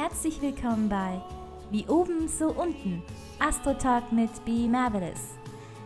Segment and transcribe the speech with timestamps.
[0.00, 1.20] Herzlich willkommen bei
[1.70, 3.02] Wie oben, so unten.
[3.38, 5.36] Astro Talk mit Be Marvelous.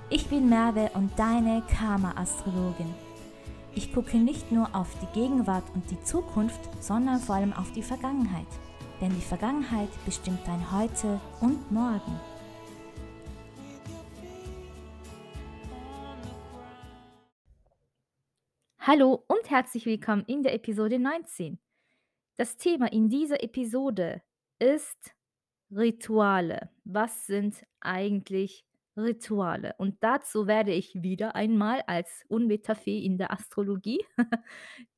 [0.08, 2.94] Ich bin Merve und deine Karma-Astrologin.
[3.74, 7.82] Ich gucke nicht nur auf die Gegenwart und die Zukunft, sondern vor allem auf die
[7.82, 8.46] Vergangenheit.
[9.00, 12.20] Denn die Vergangenheit bestimmt dein Heute und Morgen.
[18.78, 21.58] Hallo und herzlich willkommen in der Episode 19.
[22.36, 24.20] Das Thema in dieser Episode
[24.58, 25.14] ist
[25.70, 26.70] Rituale.
[26.82, 28.64] Was sind eigentlich
[28.96, 29.74] Rituale?
[29.78, 34.04] Und dazu werde ich wieder einmal als Unbetafee in der Astrologie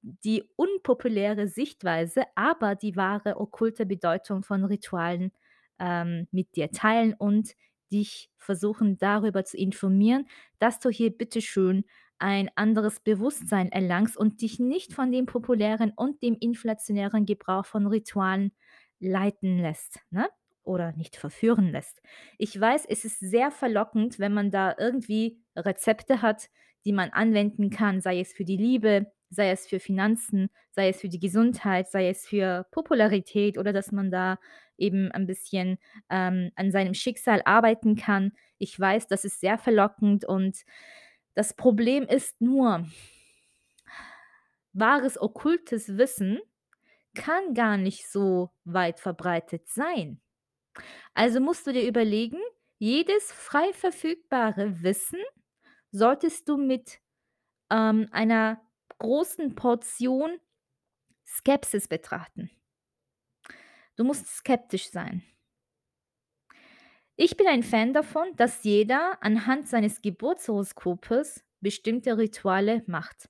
[0.00, 5.30] die unpopuläre Sichtweise, aber die wahre okkulte Bedeutung von Ritualen
[5.78, 7.54] ähm, mit dir teilen und
[7.92, 10.26] dich versuchen darüber zu informieren,
[10.58, 11.84] dass du hier bitteschön
[12.18, 17.86] ein anderes Bewusstsein erlangst und dich nicht von dem populären und dem inflationären Gebrauch von
[17.86, 18.52] Ritualen
[19.00, 20.28] leiten lässt, ne?
[20.62, 22.02] Oder nicht verführen lässt.
[22.38, 26.48] Ich weiß, es ist sehr verlockend, wenn man da irgendwie Rezepte hat,
[26.84, 31.00] die man anwenden kann, sei es für die Liebe, sei es für Finanzen, sei es
[31.00, 34.38] für die Gesundheit, sei es für Popularität oder dass man da
[34.76, 35.78] eben ein bisschen
[36.10, 38.32] ähm, an seinem Schicksal arbeiten kann.
[38.58, 40.64] Ich weiß, das ist sehr verlockend und
[41.36, 42.86] das Problem ist nur,
[44.72, 46.40] wahres okkultes Wissen
[47.14, 50.20] kann gar nicht so weit verbreitet sein.
[51.12, 52.40] Also musst du dir überlegen,
[52.78, 55.20] jedes frei verfügbare Wissen
[55.92, 57.00] solltest du mit
[57.70, 58.60] ähm, einer
[58.98, 60.38] großen Portion
[61.26, 62.50] Skepsis betrachten.
[63.96, 65.22] Du musst skeptisch sein.
[67.16, 73.28] Ich bin ein Fan davon, dass jeder anhand seines Geburtshoroskopes bestimmte Rituale macht.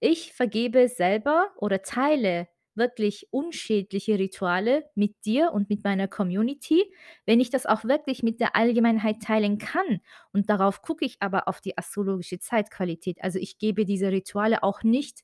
[0.00, 6.84] Ich vergebe selber oder teile wirklich unschädliche Rituale mit dir und mit meiner Community,
[7.26, 10.00] wenn ich das auch wirklich mit der Allgemeinheit teilen kann.
[10.32, 13.18] Und darauf gucke ich aber auf die astrologische Zeitqualität.
[13.22, 15.22] Also ich gebe diese Rituale auch nicht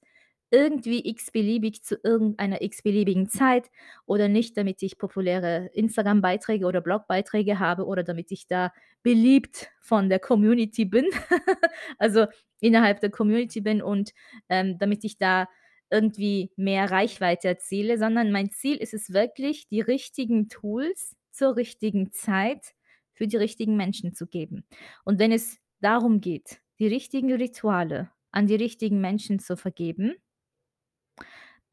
[0.54, 3.70] irgendwie x-beliebig zu irgendeiner x-beliebigen Zeit
[4.06, 8.72] oder nicht, damit ich populäre Instagram-Beiträge oder Blog-Beiträge habe oder damit ich da
[9.02, 11.06] beliebt von der Community bin,
[11.98, 12.26] also
[12.60, 14.12] innerhalb der Community bin und
[14.48, 15.48] ähm, damit ich da
[15.90, 22.12] irgendwie mehr Reichweite erziele, sondern mein Ziel ist es wirklich, die richtigen Tools zur richtigen
[22.12, 22.74] Zeit
[23.12, 24.64] für die richtigen Menschen zu geben.
[25.04, 30.14] Und wenn es darum geht, die richtigen Rituale an die richtigen Menschen zu vergeben,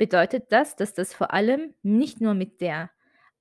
[0.01, 2.89] bedeutet das, dass das vor allem nicht nur mit der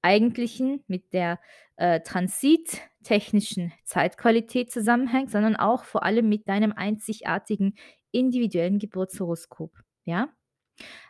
[0.03, 1.41] eigentlichen, mit der
[1.77, 7.77] äh, transittechnischen Zeitqualität zusammenhängt, sondern auch vor allem mit deinem einzigartigen
[8.11, 9.73] individuellen Geburtshoroskop.
[10.05, 10.29] Ja?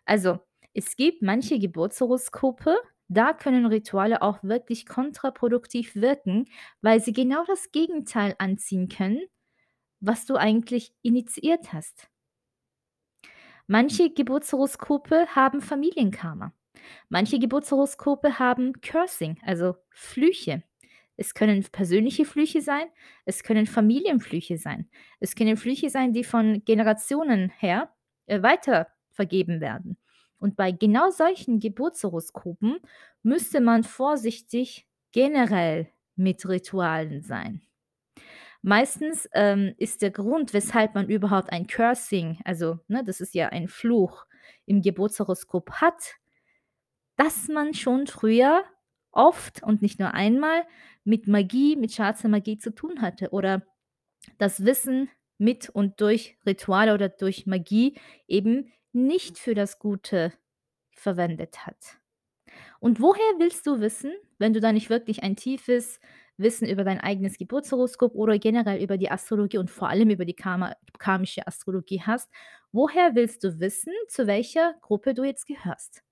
[0.04, 0.38] Also,
[0.72, 2.76] es gibt manche Geburtshoroskope,
[3.08, 6.44] da können Rituale auch wirklich kontraproduktiv wirken,
[6.80, 9.22] weil sie genau das Gegenteil anziehen können,
[9.98, 12.08] was du eigentlich initiiert hast.
[13.72, 16.52] Manche Geburtshoroskope haben Familienkarma.
[17.08, 20.64] Manche Geburtshoroskope haben Cursing, also Flüche.
[21.16, 22.88] Es können persönliche Flüche sein,
[23.26, 24.90] es können Familienflüche sein.
[25.20, 27.94] Es können Flüche sein, die von Generationen her
[28.26, 29.98] äh, weiter vergeben werden.
[30.38, 32.80] Und bei genau solchen Geburtshoroskopen
[33.22, 37.62] müsste man vorsichtig generell mit Ritualen sein.
[38.62, 43.48] Meistens ähm, ist der Grund, weshalb man überhaupt ein Cursing, also ne, das ist ja
[43.48, 44.26] ein Fluch,
[44.66, 46.16] im Geburtshoroskop hat,
[47.16, 48.64] dass man schon früher
[49.12, 50.64] oft und nicht nur einmal
[51.04, 53.62] mit Magie, mit schwarzer Magie zu tun hatte oder
[54.38, 60.32] das Wissen mit und durch Rituale oder durch Magie eben nicht für das Gute
[60.92, 61.98] verwendet hat.
[62.78, 66.00] Und woher willst du wissen, wenn du da nicht wirklich ein tiefes
[66.40, 70.34] Wissen über dein eigenes Geburtshoroskop oder generell über die Astrologie und vor allem über die
[70.34, 72.30] Karma, karmische Astrologie hast,
[72.72, 76.02] woher willst du wissen, zu welcher Gruppe du jetzt gehörst?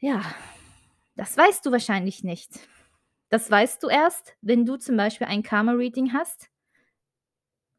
[0.00, 0.22] Ja,
[1.16, 2.60] das weißt du wahrscheinlich nicht.
[3.30, 6.50] Das weißt du erst, wenn du zum Beispiel ein Karma-Reading hast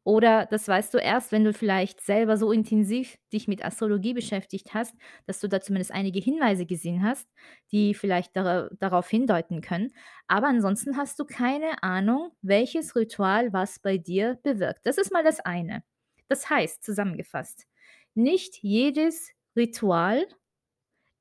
[0.04, 4.72] oder das weißt du erst, wenn du vielleicht selber so intensiv dich mit Astrologie beschäftigt
[4.72, 4.94] hast,
[5.26, 7.28] dass du da zumindest einige Hinweise gesehen hast,
[7.70, 9.92] die vielleicht dar darauf hindeuten können.
[10.26, 14.86] Aber ansonsten hast du keine Ahnung, welches Ritual was bei dir bewirkt.
[14.86, 15.82] Das ist mal das eine.
[16.28, 17.66] Das heißt, zusammengefasst,
[18.14, 20.26] nicht jedes Ritual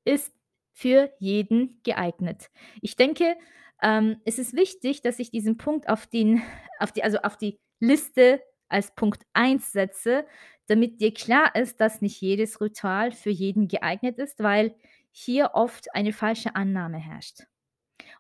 [0.06, 0.34] ist
[0.72, 2.50] für jeden geeignet.
[2.82, 3.36] Ich denke,
[3.82, 6.42] ähm, es ist wichtig, dass ich diesen Punkt auf den,
[6.80, 10.26] auf die, also auf die Liste als Punkt 1 setze,
[10.68, 14.76] damit dir klar ist, dass nicht jedes Ritual für jeden geeignet ist, weil
[15.12, 17.42] hier oft eine falsche Annahme herrscht.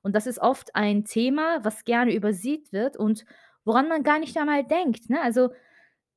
[0.01, 3.25] Und das ist oft ein Thema, was gerne übersieht wird und
[3.66, 5.22] woran man gar nicht einmal denkt, ne?
[5.22, 5.50] Also,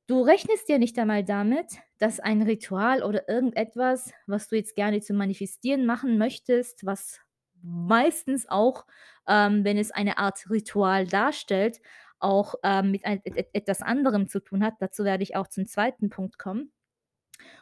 [0.07, 1.67] du rechnest ja nicht einmal damit,
[1.99, 7.19] dass ein Ritual oder irgendetwas, was du jetzt gerne zu manifestieren machen möchtest, was
[7.61, 8.85] meistens auch,
[9.27, 11.79] ähm, wenn es eine Art Ritual darstellt,
[12.23, 14.75] auch, ähm, mit ein et et etwas anderem zu tun hat.
[14.79, 16.71] Dazu werde ich auch zum zweiten Punkt kommen.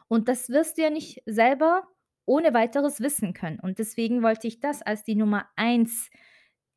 [0.08, 1.88] Und das wirst du ja nicht selber
[2.26, 3.60] ohne Weiteres wissen können.
[3.60, 6.10] Und deswegen wollte ich das als die Nummer eins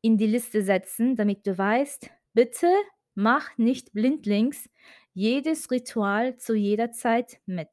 [0.01, 2.67] in die Liste setzen, damit du weißt, bitte
[3.15, 4.69] mach nicht blindlings
[5.13, 7.69] jedes Ritual zu jeder Zeit mit.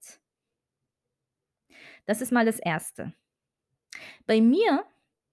[2.06, 3.12] Das ist mal das Erste.
[4.26, 4.84] Bei mir,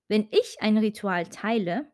[0.08, 1.92] wenn ich ein Ritual teile,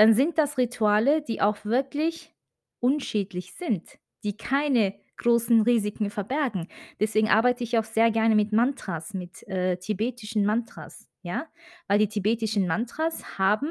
[0.00, 2.34] dann sind das Rituale, die auch wirklich
[2.78, 6.68] unschädlich sind, die keine großen Risiken verbergen.
[6.98, 11.48] Deswegen arbeite ich auch sehr gerne mit Mantras, mit, äh, tibetischen Mantras, ja?
[11.86, 13.68] Weil die tibetischen Mantras haben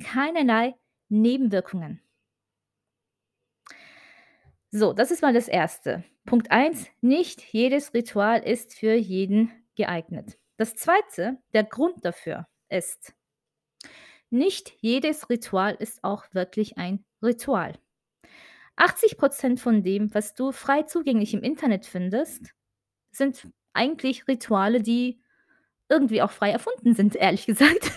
[0.00, 0.76] keinerlei
[1.08, 2.00] Nebenwirkungen.
[4.70, 6.04] So, das ist mal das Erste.
[6.26, 10.38] Punkt eins: Nicht jedes Ritual ist für jeden geeignet.
[10.58, 13.16] Das Zweite, der Grund dafür ist
[14.32, 17.74] nicht jedes Ritual ist auch wirklich ein Ritual.
[18.76, 22.54] 80% von dem, was du frei zugänglich im Internet findest,
[23.10, 25.20] sind eigentlich Rituale, die
[25.88, 27.92] irgendwie auch frei erfunden sind, ehrlich gesagt.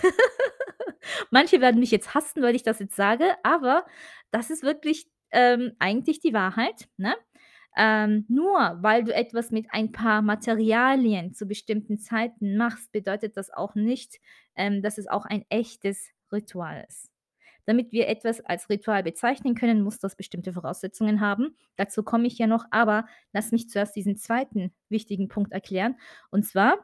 [1.30, 3.86] Manche werden mich jetzt hassen, weil ich das jetzt sage, aber
[4.30, 7.14] das ist wirklich, ähm, eigentlich die Wahrheit, ne?
[7.78, 13.50] Ähm, nur weil du etwas mit ein paar Materialien zu bestimmten Zeiten machst, bedeutet das
[13.50, 14.18] auch nicht,
[14.56, 17.10] ähm, dass es auch ein echtes Ritual ist.
[17.66, 21.56] Damit wir etwas als Ritual bezeichnen können, muss das bestimmte Voraussetzungen haben.
[21.74, 25.96] Dazu komme ich ja noch, aber lass mich zuerst diesen zweiten wichtigen Punkt erklären.
[26.30, 26.78] Und zwar,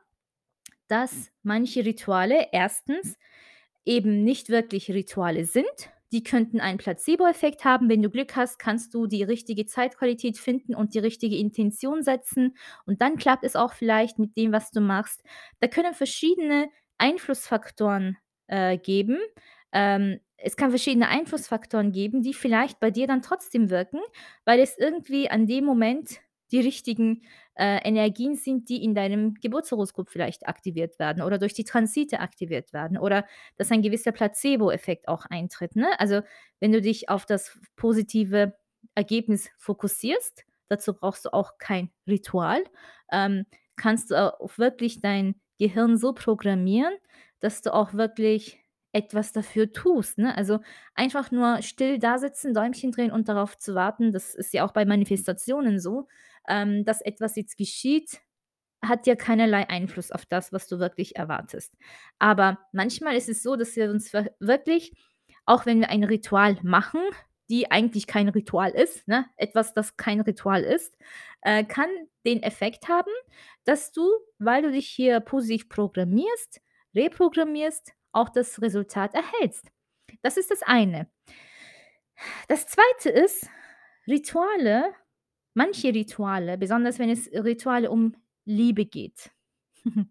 [0.88, 3.16] dass manche Rituale erstens
[3.84, 5.64] eben nicht wirklich Rituale sind.
[6.10, 7.88] Die könnten einen Placebo-Effekt haben.
[7.88, 12.56] Wenn du Glück hast, kannst du die richtige Zeitqualität finden und die richtige Intention setzen.
[12.84, 15.22] Und dann klappt es auch vielleicht mit dem, was du machst.
[15.60, 16.68] Da können verschiedene
[16.98, 18.18] Einflussfaktoren
[18.52, 19.18] äh, geben.
[19.72, 24.00] Ähm, es kann verschiedene Einflussfaktoren geben, die vielleicht bei dir dann trotzdem wirken,
[24.44, 26.20] weil es irgendwie an dem Moment
[26.50, 27.22] die richtigen,
[27.54, 32.72] äh, Energien sind, die in deinem Geburtshoroskop vielleicht aktiviert werden oder durch die Transite aktiviert
[32.74, 33.24] werden oder
[33.56, 35.88] dass ein gewisser Placebo-Effekt auch eintritt, ne?
[35.98, 36.20] Also,
[36.60, 38.54] wenn du dich auf das positive
[38.94, 42.62] Ergebnis fokussierst, dazu brauchst du auch kein Ritual,
[43.10, 43.46] ähm,
[43.76, 46.94] kannst du auch wirklich dein Gehirn so programmieren,
[47.42, 48.60] dass du auch wirklich
[48.92, 50.36] etwas dafür tust, ne?
[50.36, 50.60] Also,
[50.94, 54.84] einfach nur still dasitzen, Däumchen drehen und darauf zu warten, das ist ja auch bei
[54.86, 56.08] Manifestationen so,
[56.48, 58.20] ähm, dass etwas jetzt geschieht,
[58.84, 61.74] hat ja keinerlei Einfluss auf das, was du wirklich erwartest.
[62.18, 64.92] Aber manchmal ist es so, dass wir uns wir wirklich,
[65.46, 67.00] auch wenn wir ein Ritual machen,
[67.48, 70.96] die eigentlich kein Ritual ist, ne, etwas, das kein Ritual ist,
[71.42, 71.88] äh, kann
[72.26, 73.10] den Effekt haben,
[73.64, 76.60] dass du, weil du dich hier positiv programmierst,
[76.94, 79.70] reprogrammierst, auch das Resultat erhältst.
[80.22, 81.10] Das ist das eine.
[82.48, 83.48] Das Zweite ist,
[84.06, 84.94] Rituale
[85.54, 89.30] manche Rituale, besonders wenn es Rituale um Liebe geht,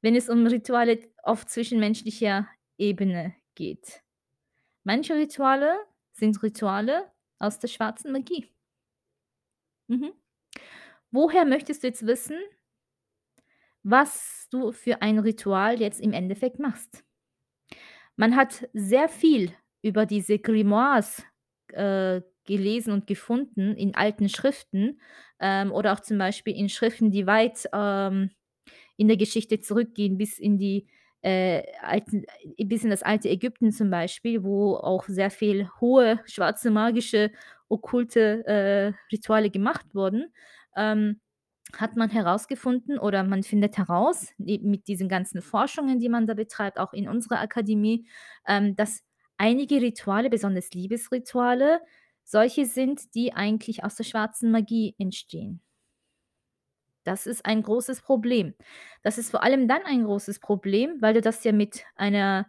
[0.00, 2.48] wenn es um Rituale auf zwischenmenschlicher
[2.78, 4.02] Ebene geht.
[4.84, 5.78] Manche Rituale
[6.12, 8.48] sind Rituale aus der schwarzen Magie.
[9.88, 10.12] Mhm.
[11.10, 12.38] Woher möchtest du jetzt wissen,
[13.82, 17.04] was du für ein Ritual jetzt im Endeffekt machst?
[18.16, 21.22] Man hat sehr viel über diese Grimoires,
[21.68, 25.00] äh, gelesen und gefunden in alten Schriften,
[25.40, 28.30] ähm, oder auch zum Beispiel in Schriften, die weit, ähm,
[28.96, 30.88] in der Geschichte zurückgehen bis in die,
[31.22, 32.24] äh, alten
[32.58, 37.32] bis in das alte Ägypten zum Beispiel, wo auch sehr viel hohe, schwarze, magische,
[37.68, 40.32] okkulte, äh, Rituale gemacht wurden.
[40.76, 41.20] Ähm,
[41.76, 46.78] hat man herausgefunden oder man findet heraus, mit diesen ganzen Forschungen, die man da betreibt,
[46.78, 48.06] auch in unserer Akademie,
[48.46, 49.02] ähm, dass
[49.38, 51.80] einige Rituale, besonders Liebesrituale,
[52.24, 55.60] solche sind, die eigentlich aus der schwarzen Magie entstehen.
[57.04, 58.54] Das ist ein großes Problem.
[59.02, 62.46] Das ist vor allem dann ein großes Problem, weil du das ja mit einer,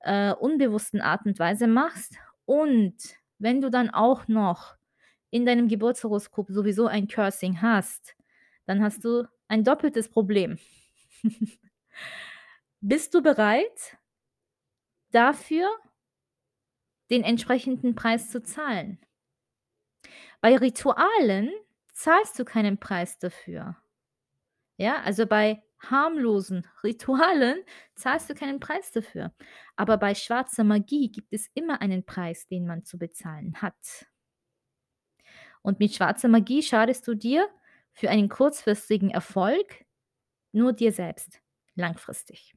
[0.00, 2.94] äh, unbewussten Art und Weise machst und
[3.38, 4.76] wenn du dann auch noch
[5.30, 8.16] in deinem Geburtshoroskop sowieso ein Cursing hast,
[8.70, 10.56] dann hast du ein doppeltes Problem.
[12.80, 13.98] Bist du bereit
[15.10, 15.68] dafür
[17.10, 19.00] den entsprechenden Preis zu zahlen?
[20.40, 21.50] Bei Ritualen
[21.92, 23.76] zahlst du keinen Preis dafür.
[24.76, 27.64] Ja, also bei harmlosen Ritualen
[27.96, 29.34] zahlst du keinen Preis dafür.
[29.74, 34.06] Aber bei schwarzer Magie gibt es immer einen Preis, den man zu bezahlen hat.
[35.60, 37.50] Und mit schwarzer Magie schadest du dir
[37.94, 39.84] für einen kurzfristigen Erfolg
[40.52, 41.40] nur dir selbst,
[41.76, 42.54] langfristig.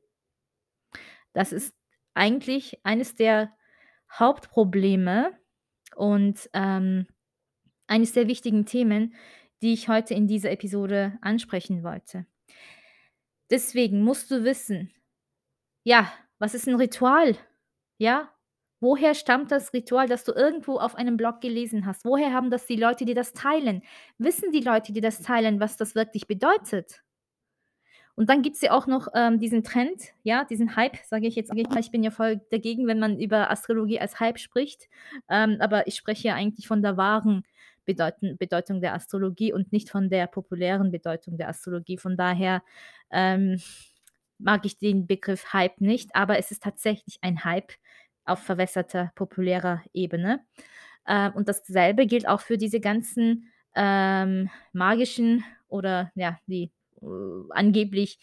[1.35, 1.75] Das ist
[2.13, 3.51] eigentlich eines der
[4.11, 5.33] Hauptprobleme
[5.95, 7.07] und, ähm,
[7.87, 9.15] eines der wichtigen Themen,
[9.61, 12.25] die ich heute in dieser Episode ansprechen wollte.
[13.51, 14.91] Deswegen musst du wissen,
[15.85, 17.37] ja, was ist 'n Ritual?
[17.99, 18.32] Ja?
[18.83, 22.03] Woher stammt das Ritual, das du irgendwo auf einem Blog gelesen hast?
[22.03, 23.81] Woher haben das die Leute, die das teilen?
[24.17, 27.01] Wissen die Leute, die das teilen, was das wirklich bedeutet?
[28.15, 31.53] Und dann gibt's ja auch noch, ähm, diesen Trend, ja, diesen Hype, sage ich jetzt
[31.55, 34.89] ich bin ja voll dagegen, wenn man über Astrologie als Hype spricht,
[35.29, 37.43] ähm, aber ich spreche ja eigentlich von der wahren
[37.85, 41.97] Bedeuten Bedeutung der Astrologie und nicht von der populären Bedeutung der Astrologie.
[41.97, 42.63] Von daher,
[43.11, 43.61] ähm,
[44.39, 47.71] mag ich den Begriff Hype nicht, aber es ist tatsächlich ein Hype
[48.25, 50.41] auf verwässerter, populärer Ebene.
[51.05, 57.05] Äh, und dasselbe gilt auch für diese ganzen, ähm, magischen oder ja, die, äh,
[57.51, 58.19] angeblich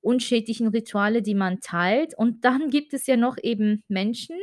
[0.00, 2.16] unschädlichen Rituale, die man teilt.
[2.16, 4.36] Und dann gibt es ja noch eben Menschen,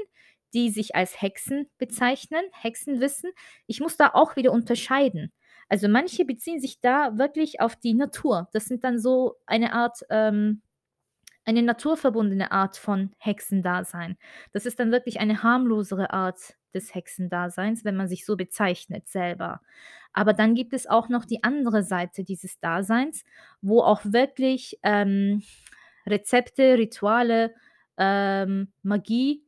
[0.54, 3.32] die sich als Hexen bezeichnen, Hexenwissen.
[3.68, 5.32] Ich muss da auch wieder unterscheiden.
[5.70, 8.50] Also, manche beziehen sich da wirklich auf die Natur.
[8.52, 10.62] Das sind dann so eine Art, ähm
[11.46, 14.18] eine naturverbundene Art von Hexendasein.
[14.54, 19.62] Das ist dann wirklich eine harmlosere Art des Hexendaseins, wenn man sich so bezeichnet selber.
[20.14, 23.24] Aber dann gibt es auch noch die andere Seite dieses Daseins,
[23.62, 25.44] wo auch wirklich, ähm,
[26.06, 27.54] Rezepte, Rituale,
[27.98, 29.44] ähm, Magie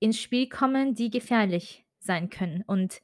[0.00, 2.62] ins Spiel kommen, die gefährlich sein können.
[2.66, 3.00] Und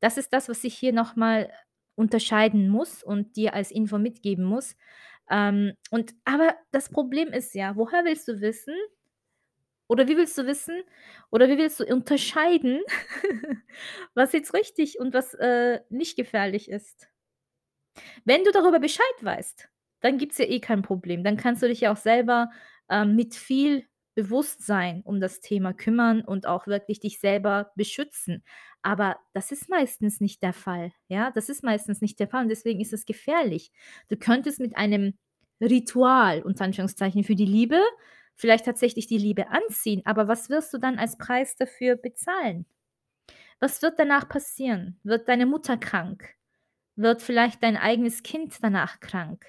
[0.00, 1.50] das ist das, was ich hier noch mal
[1.94, 4.76] unterscheiden muss und dir als Info mitgeben muss.
[5.32, 8.74] Ähm, und aber das Problem ist ja, woher willst du wissen
[9.88, 10.82] oder wie willst du wissen
[11.30, 12.82] oder wie willst du unterscheiden,
[14.14, 17.08] was jetzt richtig und was, äh, nicht gefährlich ist?
[18.24, 19.68] Wenn du darüber Bescheid weißt,
[20.00, 21.24] dann gibt's ja eh kein Problem.
[21.24, 22.50] Dann kannst du dich ja auch selber,
[22.88, 28.44] ähm, mit viel Bewusstsein um das Thema kümmern und auch wirklich dich selber beschützen.
[28.82, 31.30] Aber das ist meistens nicht der Fall, ja?
[31.32, 33.72] Das ist meistens nicht der Fall und deswegen ist es gefährlich.
[34.08, 35.14] Du könntest mit einem
[35.60, 37.80] Ritual, unter Anführungszeichen, für die Liebe
[38.34, 42.66] vielleicht tatsächlich die Liebe anziehen, aber was wirst du dann als Preis dafür bezahlen?
[43.60, 44.98] Was wird danach passieren?
[45.04, 46.34] Wird deine Mutter krank?
[46.96, 49.46] Wird vielleicht dein eigenes Kind danach krank?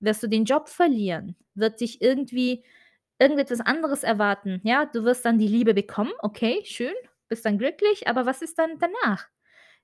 [0.00, 1.36] Wirst du den Job verlieren?
[1.54, 2.64] Wird dich irgendwie
[3.18, 4.60] irgendetwas anderes erwarten?
[4.64, 6.94] Ja, du wirst dann die Liebe bekommen, okay, schön,
[7.28, 9.28] bist dann glücklich, aber was ist dann danach?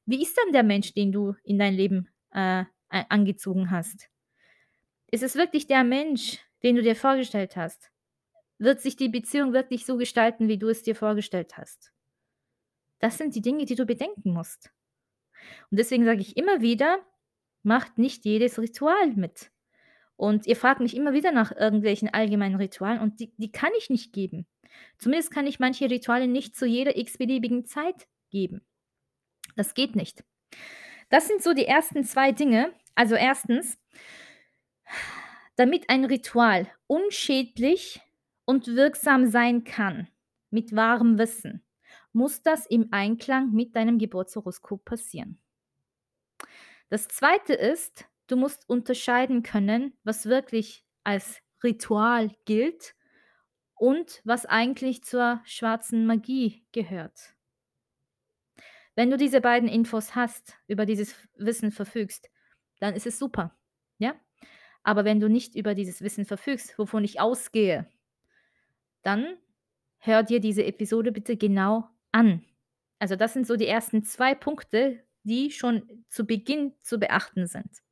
[0.07, 4.09] Wie ist dann der Mensch, den du in dein Leben, äh, angezogen hast?
[5.13, 7.93] Ist es wirklich der Mensch, den du dir vorgestellt hast?
[8.59, 11.93] Wird sich die Beziehung wirklich so gestalten, wie du es dir vorgestellt hast?
[13.01, 14.73] Das sind die Dinge, die du bedenken musst.
[15.71, 17.01] Und deswegen sage ich immer wieder:
[17.65, 19.52] „Macht nicht jedes Ritual mit.“
[20.17, 23.91] Und ihr fragt mich immer wieder nach irgendwelchen allgemeinen Ritualen und die die kann ich
[23.91, 24.47] nicht geben.
[24.99, 28.63] Zumindest kann ich manche Rituale nicht zu jeder x-beliebigen Zeit geben.
[29.57, 30.25] Das geht nicht.
[31.09, 32.73] Das sind so die ersten 2 Dinge.
[32.95, 33.79] Also, 1.
[35.57, 38.01] damit ein Ritual unschädlich
[38.45, 40.09] und wirksam sein kann,
[40.51, 41.63] mit wahrem Wissen,
[42.13, 45.39] muss das im Einklang mit deinem Geburtshoroskop passieren.
[46.89, 47.55] Das 2.
[47.55, 52.95] ist, du musst unterscheiden können, was wirklich als Ritual gilt
[53.75, 57.35] und was eigentlich zur schwarzen Magie gehört.
[58.95, 62.29] Wenn du diese beiden Infos hast, über dieses Wissen verfügst,
[62.81, 63.57] dann ist es super,
[63.99, 64.15] ja?
[64.83, 67.89] Aber wenn du nicht über dieses Wissen verfügst, wovon ich ausgehe
[69.03, 69.37] dann
[69.99, 72.45] hör dir diese Episode bitte genau an.
[72.99, 77.83] Also, das sind so die ersten 2 Punkte, die schon zu Beginn zu beachten sind.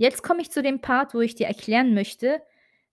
[0.00, 2.40] Jetzt komme ich zu dem Part, wo ich dir erklären möchte,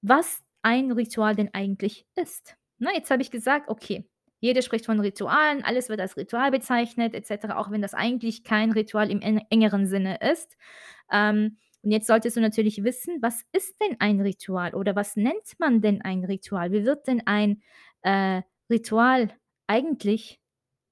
[0.02, 2.58] was ein Ritual denn eigentlich ist.
[2.80, 4.10] Ne, jetzt habe ich gesagt, okay,
[4.40, 8.44] jeder spricht von Ritualen, alles wird als Ritual bezeichnet et cetera, auch wenn das eigentlich
[8.44, 10.58] kein Ritual im en engeren Sinne ist.
[11.12, 15.60] Ähm, und jetzt solltest du natürlich wissen, was ist denn ein Ritual oder was nennt
[15.60, 16.72] man denn ein Ritual?
[16.72, 17.62] Wie wird denn ein,
[18.02, 19.30] äh, Ritual
[19.68, 20.40] eigentlich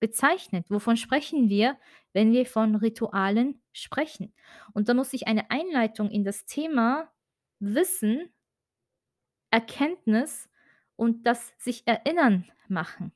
[0.04, 0.70] bezeichnet?
[0.70, 1.78] Wovon sprechen wir,
[2.12, 4.34] wenn wir von Ritualen sprechen?
[4.74, 7.10] Und da muss ich eine Einleitung in das Thema
[7.60, 8.30] Wissen,
[9.50, 10.50] Erkenntnis
[10.98, 13.14] und das sich Erinnern machen.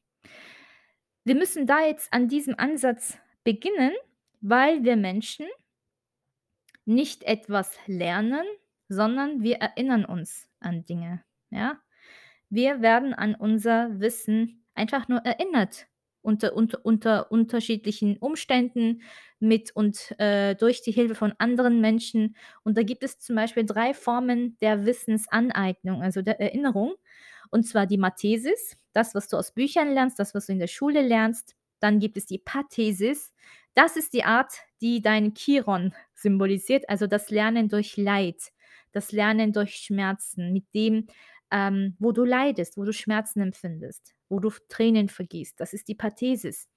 [1.26, 3.92] Wir müssen da jetzt an diesem Ansatz beginnen,
[4.40, 5.46] weil wir Menschen
[6.86, 8.46] nicht etwas lernen,
[8.88, 11.82] sondern wir erinnern uns an Dinge, ja?
[12.50, 15.86] Wir werden an unser Wissen einfach nur erinnert
[16.28, 19.02] unter unter unter unterschiedlichen Umständen
[19.40, 22.36] mit und, äh, durch die Hilfe von anderen Menschen.
[22.64, 26.96] Und da gibt es zum Beispiel 3 Formen der Wissensaneignung, also der Erinnerung.
[27.50, 30.68] Und zwar die Mathesis, das, was du aus Büchern lernst, das, was du in der
[30.68, 31.56] Schule lernst.
[31.80, 33.34] Dann gibt es die Pathesis.
[33.74, 38.42] Das ist die Art, die dein Chiron symbolisiert, also das Lernen durch Leid,
[38.92, 41.08] das Lernen durch Schmerzen, mit dem,
[41.52, 45.60] ähm, wo du leidest, wo du Schmerzen empfindest, wo du Tränen vergießt.
[45.60, 46.70] Das ist die Pathesis.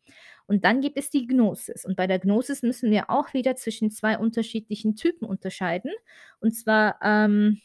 [0.47, 1.85] Und dann gibt es die Gnosis.
[1.85, 5.93] Und bei der Gnosis müssen wir auch wieder zwischen 2 unterschiedlichen Typen unterscheiden.
[6.41, 7.61] Und zwar, ähm,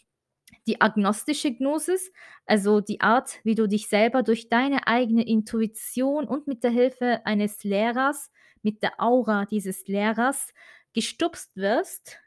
[0.68, 2.12] die agnostische Gnosis,
[2.46, 7.25] also die Art, wie du dich selber durch deine eigene Intuition und mit der Hilfe
[7.25, 10.54] eines Lehrers, mit der Aura dieses Lehrers
[10.94, 12.20] gestupst wirst,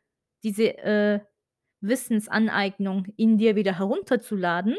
[0.43, 1.21] diese, äh,
[1.81, 4.77] Wissensaneignung in dir wieder herunterzuladen,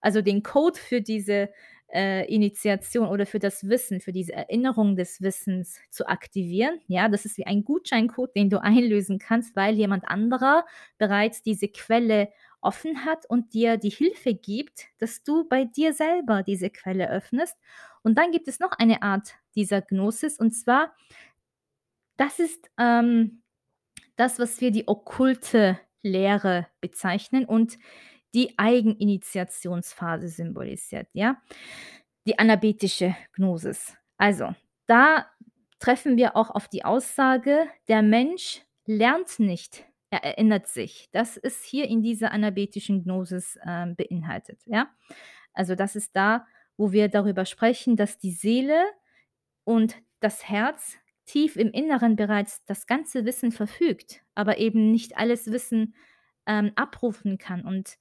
[0.00, 1.50] also den Code für diese,
[1.92, 6.80] äh, Initiation oder für das Wissen, für diese Erinnerung des Wissens zu aktivieren.
[6.86, 10.64] Ja, das ist wie ein Gutscheincode, den du einlösen kannst, weil jemand anderer
[10.98, 12.28] bereits diese Quelle
[12.60, 17.56] offen hat und dir die Hilfe gibt, dass du bei dir selber diese Quelle öffnest.
[18.02, 20.94] Und dann gibt es noch eine Art dieser Gnosis und zwar
[22.16, 23.42] das ist, ähm,
[24.16, 27.78] das, was wir die okkulte Lehre bezeichnen und
[28.34, 31.40] die Eigeninitiationsphase symbolisiert, ja?
[32.26, 33.96] Die anabetische Gnosis.
[34.16, 34.54] Also,
[34.86, 35.26] da
[35.78, 41.08] treffen wir auch auf die Aussage, der Mensch lernt nicht, er erinnert sich.
[41.12, 44.90] Das ist hier in dieser anabetischen Gnosis, ähm, beinhaltet, ja?
[45.54, 46.46] Also, das ist da,
[46.76, 48.82] wo wir darüber sprechen, dass die Seele
[49.64, 55.50] und das Herz tief im Inneren bereits das ganze Wissen verfügt, aber eben nicht alles
[55.50, 55.94] Wissen,
[56.46, 57.64] ähm, abrufen kann.
[57.64, 57.98] Und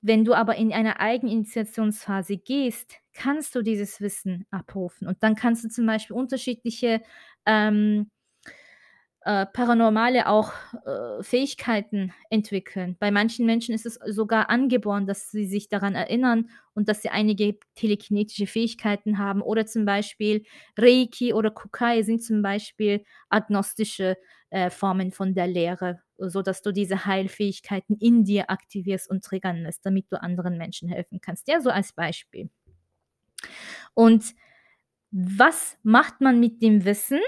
[0.00, 5.06] wenn du aber in eine Eigeninitiationsphase gehst, kannst du dieses Wissen abrufen.
[5.08, 7.02] Und dann kannst du zum Beispiel unterschiedliche,
[7.46, 8.10] ähm
[9.24, 10.52] äh, paranormale auch,
[10.84, 12.96] äh, Fähigkeiten entwickeln.
[12.98, 17.10] Bei manchen Menschen ist es sogar angeboren, dass sie sich daran erinnern und dass sie
[17.10, 20.44] einige telekinetische Fähigkeiten haben oder zum Beispiel
[20.76, 24.16] Reiki oder Kukai sind zum Beispiel agnostische,
[24.50, 29.84] äh, Formen von der Lehre, sodass du diese Heilfähigkeiten in dir aktivierst und triggern lässt,
[29.86, 31.48] damit du anderen Menschen helfen kannst.
[31.48, 32.50] Ja, so als Beispiel.
[33.94, 34.34] Und
[35.10, 37.20] was macht man mit dem Wissen,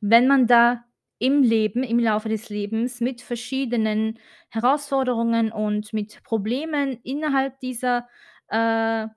[0.00, 0.84] wenn man da
[1.18, 4.18] im Leben, im Laufe des Lebens mit verschiedenen
[4.50, 8.08] Herausforderungen und mit Problemen innerhalb dieser,
[8.48, 9.08] äh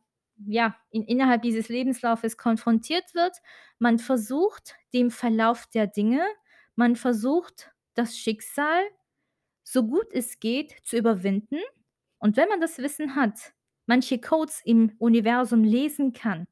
[0.48, 3.38] ja, in innerhalb dieses Lebenslaufes konfrontiert wird.
[3.80, 6.22] Man versucht, dem Verlauf der Dinge
[6.76, 8.82] man versucht, das Schicksal
[9.66, 11.60] so gut es geht zu überwinden.
[12.20, 13.54] Und wenn man das Wissen hat,
[13.88, 16.48] manche Codes im Universum lesen kann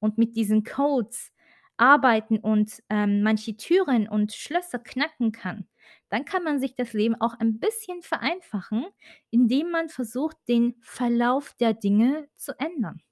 [0.00, 1.32] und mit diesen Codes
[1.76, 5.68] arbeiten und, ähm, manche Türen und Schlösser knacken kann,
[6.10, 8.86] dann kann man sich das Leben auch ein bisschen vereinfachen,
[9.30, 13.02] indem man versucht, den Verlauf der Dinge zu ändern.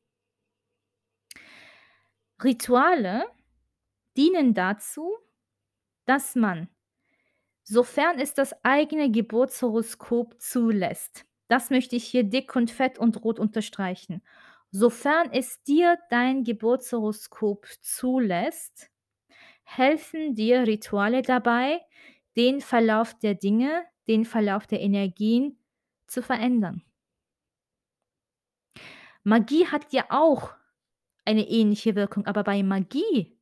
[2.42, 3.24] Rituale
[4.16, 5.16] dienen dazu,
[6.06, 6.68] dass man,
[7.66, 13.38] sofern es das eigene Geburtshoroskop zulässt das möchte ich hier dick und fett und rot
[13.38, 14.22] unterstreichen.
[14.70, 18.90] Sofern es dir dein Geburtshoroskop zulässt,
[19.62, 21.80] helfen dir Rituale dabei,
[22.36, 25.58] den Verlauf der Dinge, den Verlauf der Energien
[26.06, 26.82] zu verändern.
[29.22, 30.54] Magie hat ja auch
[31.24, 33.35] eine ähnliche Wirkung, aber bei Magie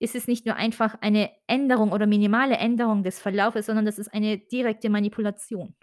[0.00, 4.12] ist es nicht nur einfach eine Änderung oder minimale Änderung des Verlaufes, sondern das ist
[4.12, 5.74] eine direkte Manipulation.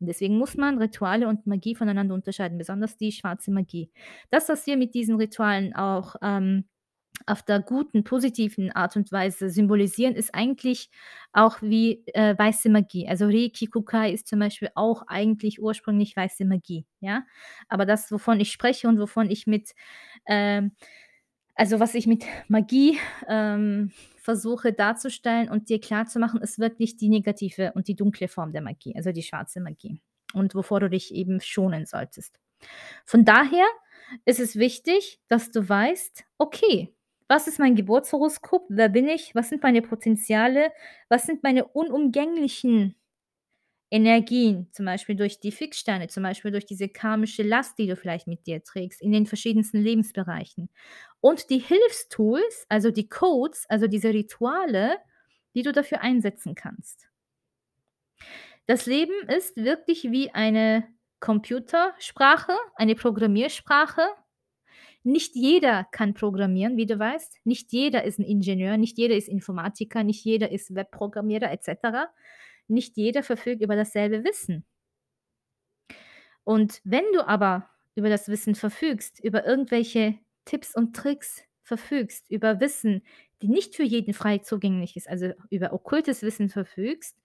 [0.00, 3.90] Und deswegen muss man Rituale und Magie voneinander unterscheiden, besonders die schwarze Magie.
[4.30, 6.64] Das, was wir mit diesen Ritualen auch, ähm,
[7.26, 10.88] auf der guten, positiven Art und Weise symbolisieren, ist eigentlich
[11.32, 13.08] auch wie, äh, weiße Magie.
[13.08, 17.24] Also Reiki Kukai ist zum Beispiel auch eigentlich ursprünglich weiße Magie, ja?
[17.68, 19.72] Aber das, wovon ich spreche und wovon ich mit,
[20.26, 20.72] ähm
[21.58, 27.72] also, was ich mit Magie, ähm, versuche darzustellen und dir klarzumachen, ist wirklich die negative
[27.74, 30.00] und die dunkle Form der Magie, also die schwarze Magie
[30.34, 32.38] und wovor du dich eben schonen solltest.
[33.06, 33.66] Von daher
[34.26, 36.94] ist es wichtig, dass du weißt: „Okay,
[37.28, 38.66] was ist mein Geburtshoroskop?
[38.70, 39.34] Wer bin ich?
[39.34, 40.72] Was sind meine Potenziale?
[41.10, 42.96] Was sind meine unumgänglichen
[43.90, 48.26] Energien?“ Zum Beispiel durch die Fixsterne, zum Beispiel durch diese karmische Last, die du vielleicht
[48.26, 50.70] mit dir trägst in den verschiedensten Lebensbereichen.
[51.20, 54.96] Und die Hilfstools, also die Codes, also diese Rituale,
[55.54, 57.08] die du dafür einsetzen kannst.
[58.66, 60.84] Das Leben ist wirklich wie eine
[61.20, 64.02] Computersprache, eine Programmiersprache.
[65.04, 67.38] Nicht jeder kann programmieren, wie du weißt.
[67.44, 72.08] Nicht jeder ist 'n Ingenieur, nicht jeder ist Informatiker, nicht jeder ist Webprogrammierer et cetera.
[72.68, 74.64] Nicht jeder verfügt über dasselbe Wissen.
[76.44, 82.60] Und wenn du aber über das Wissen verfügst, über irgendwelche Tipps und Tricks verfügst, über
[82.60, 83.02] Wissen,
[83.42, 87.16] die nicht für jeden frei zugänglich ist, also über okkultes Wissen verfügst,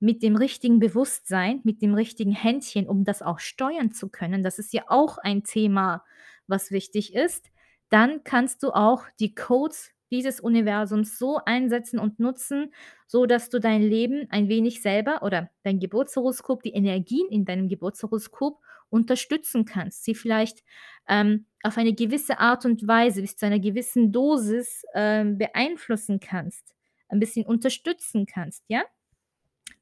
[0.00, 4.58] mit dem richtigen Bewusstsein, mit dem richtigen Händchen, um das auch steuern zu können, das
[4.58, 6.04] ist ja auch ein Thema,
[6.46, 7.50] was wichtig ist,
[7.90, 12.72] dann kannst du auch die Codes dieses Universums so einsetzen und nutzen,
[13.08, 18.60] sodass du dein Leben ein wenig selber oder dein Geburtshoroskop, die Energien in deinem Geburtshoroskop
[18.90, 20.62] unterstützen kannst, sie vielleicht,
[21.08, 26.74] ähm, auf eine gewisse Art und Weise bis zu einer gewissen Dosis, ähm, beeinflussen kannst,
[27.08, 28.82] ein bisschen unterstützen kannst, ja?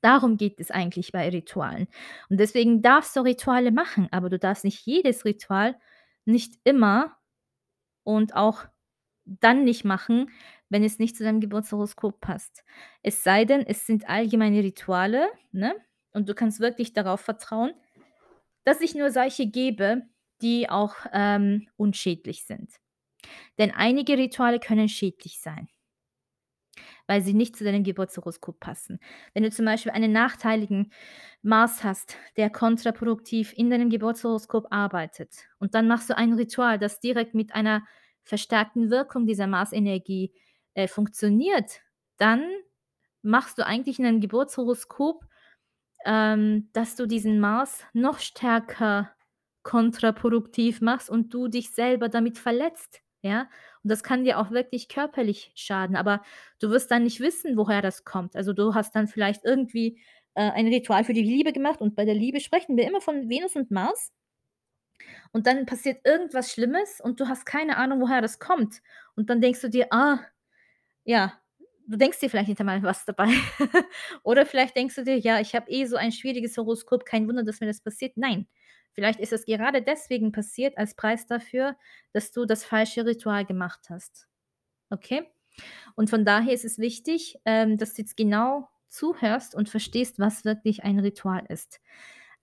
[0.01, 1.89] Darum geht es eigentlich bei Ritualen.
[2.31, 5.77] Und deswegen darfst du Rituale machen, aber du darfst nicht jedes Ritual
[6.25, 7.17] nicht immer
[8.05, 8.67] und auch
[9.41, 10.31] dann nicht machen,
[10.69, 12.65] wenn es nicht zu deinem Geburtshoroskop passt.
[13.03, 15.75] Es sei denn, es sind allgemeine Rituale, ne,
[16.13, 17.73] und du kannst wirklich darauf vertrauen,
[18.65, 20.03] dass ich nur solche gebe,
[20.43, 22.75] die auch, ähm, unschädlich sind.
[23.59, 25.69] Denn einige Rituale können schädlich sein
[27.07, 29.01] weil sie nicht zu deinem Geburtshoroskop passen.
[29.35, 30.93] Wenn du zum Beispiel einen nachteiligen
[31.43, 37.01] Mars hast, der kontraproduktiv in deinem Geburtshoroskop arbeitet und dann machst du ein Ritual, das
[37.01, 37.83] direkt mit einer
[38.25, 40.33] verstärkten Wirkung dieser Marsenergie,
[40.75, 41.81] äh, funktioniert,
[42.19, 42.43] dann
[43.23, 45.25] machst du eigentlich in deinem Geburtshoroskop,
[46.07, 49.11] ähm, dass du diesen Mars noch stärker
[49.63, 53.43] kontraproduktiv machst und du dich selber damit verletzt, ja?
[53.85, 56.23] Und das kann dir auch wirklich körperlich schaden, aber
[56.61, 58.37] du wirst dann nicht wissen, woher das kommt.
[58.37, 60.01] Also, du hast dann vielleicht irgendwie,
[60.35, 63.29] äh, ein Ritual für die Liebe gemacht und bei der Liebe sprechen wir immer von
[63.29, 64.13] Venus und Mars.
[65.33, 68.83] Und dann passiert irgendwas Schlimmes und du hast keine Ahnung, woher das kommt.
[69.17, 70.21] Und dann denkst du dir: „Ah“
[71.05, 71.33] ja,
[71.87, 73.29] du denkst dir vielleicht nicht einmal was dabei.
[74.23, 77.43] Oder vielleicht denkst du dir: „Ja, ich habe eh so ein schwieriges Horoskop, kein Wunder,
[77.45, 78.47] dass mir das passiert.“ Nein,
[78.93, 81.77] vielleicht ist es gerade deswegen passiert als Preis dafür,
[82.13, 84.27] dass du das falsche Ritual gemacht hast.
[84.91, 85.29] Okay?
[85.97, 90.45] Und von daher ist es wichtig, ähm, dass du jetzt genau zuhörst und verstehst, was
[90.45, 91.81] wirklich ein Ritual ist.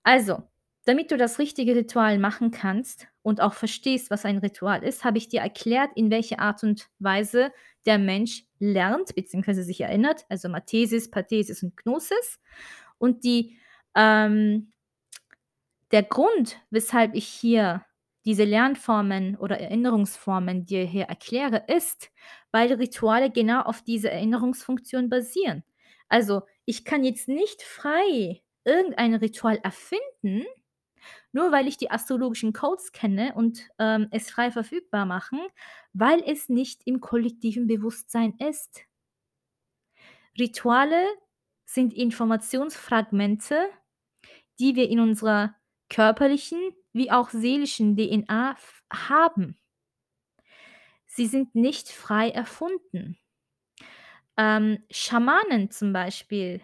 [0.02, 0.42] Also,
[0.88, 5.18] damit du das richtige Ritual machen kannst und auch verstehst, was ein Ritual ist, habe
[5.18, 7.52] ich dir erklärt, in welche Art und Weise
[7.86, 12.40] der Mensch lernt beziehungsweise sich erinnert, also Mathesis, Pathesis und Gnosis.
[12.98, 13.58] Und die,
[13.94, 14.72] ähm
[15.90, 17.84] der Grund, weshalb ich hier
[18.24, 22.10] diese Lernformen oder Erinnerungsformen dir hier erkläre, ist,
[22.52, 25.64] weil Rituale genau auf diese Erinnerungsfunktion basieren.
[26.08, 30.44] Also, ich kann jetzt nicht frei irgendein Ritual erfinden,
[31.32, 35.40] nur weil ich die astrologischen Codes kenne und, ähm, es frei verfügbar machen,
[35.92, 38.80] weil es nicht im kollektiven Bewusstsein ist.
[40.38, 41.04] Rituale
[41.66, 43.68] sind Informationsfragmente,
[44.60, 45.54] die wir in unserer
[45.90, 46.60] körperlichen
[46.92, 48.56] wie auch seelischen DNA
[48.92, 49.58] haben.
[51.06, 53.18] Sie sind nicht frei erfunden.
[54.36, 56.62] Ähm, Schamanen zum Beispiel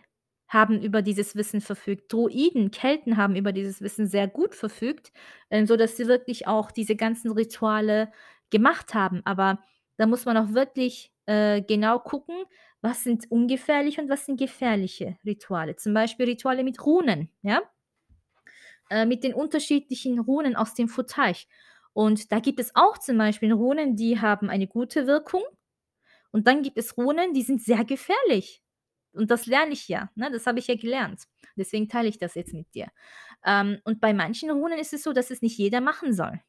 [0.54, 2.10] haben über dieses Wissen verfügt.
[2.12, 5.12] Druiden, Kelten haben über dieses Wissen sehr gut verfügt,
[5.50, 8.10] ähm, sodass sie wirklich auch diese ganzen Rituale
[8.50, 9.20] gemacht haben.
[9.26, 9.58] Aber
[9.98, 12.36] da muss man auch wirklich, äh, genau gucken,
[12.80, 15.76] was sind ungefährliche und was sind gefährliche Rituale.
[15.76, 17.62] Zum Beispiel Rituale mit Runen, ja?
[18.90, 21.36] Äh, mit den unterschiedlichen Runen aus dem Futhark.
[21.94, 25.42] Und da gibt es auch zum Beispiel Runen, die haben eine gute Wirkung.
[26.32, 28.63] Und dann gibt es Runen, die sind sehr gefährlich.
[29.14, 30.30] Und das lerne ich ja, ne?
[30.30, 31.24] Das habe ich ja gelernt.
[31.56, 32.88] Deswegen teile ich das jetzt mit dir.
[33.44, 36.40] Ähm, und bei manchen Runen ist es so, dass es nicht jeder machen soll.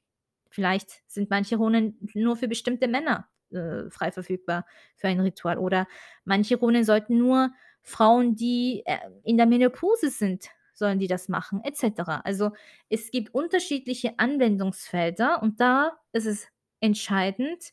[0.50, 5.58] Vielleicht sind manche Runen nur für bestimmte Männer, äh, frei verfügbar für ein Ritual.
[5.60, 5.88] Oder
[6.24, 7.52] manche Runen sollten nur
[7.84, 12.20] Frauen, die, äh, in der Menopause sind sollen die das machen, et cetera.
[12.26, 12.52] Also,
[12.90, 16.50] es gibt unterschiedliche Anwendungsfelder und da ist es
[16.82, 17.72] entscheidend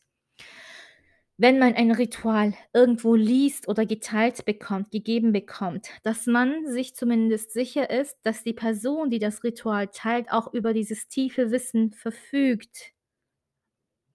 [1.37, 7.51] wenn man ein Ritual irgendwo liest oder geteilt bekommt, gegeben bekommt, dass man sich zumindest
[7.51, 12.93] sicher ist, dass die Person, die das Ritual teilt, auch über dieses tiefe Wissen verfügt.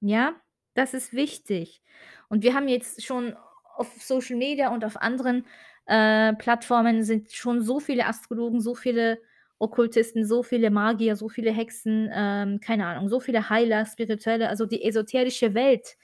[0.01, 0.37] Ja,
[0.75, 1.83] das ist wichtig.
[2.29, 3.35] Und wir haben jetzt schon
[3.77, 5.45] auf Social Media und auf anderen,
[5.87, 9.19] äh, Plattformen sind schon so viele Astrologen, so viele
[9.59, 14.67] Okkultisten, so viele Magier, so viele Hexen, ähm, keine Ahnung, so viele Heiler, Spirituelle, also
[14.67, 15.97] die esoterische Welt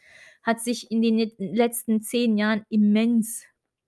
[0.45, 3.45] hat sich in den let letzten 10 Jahren immens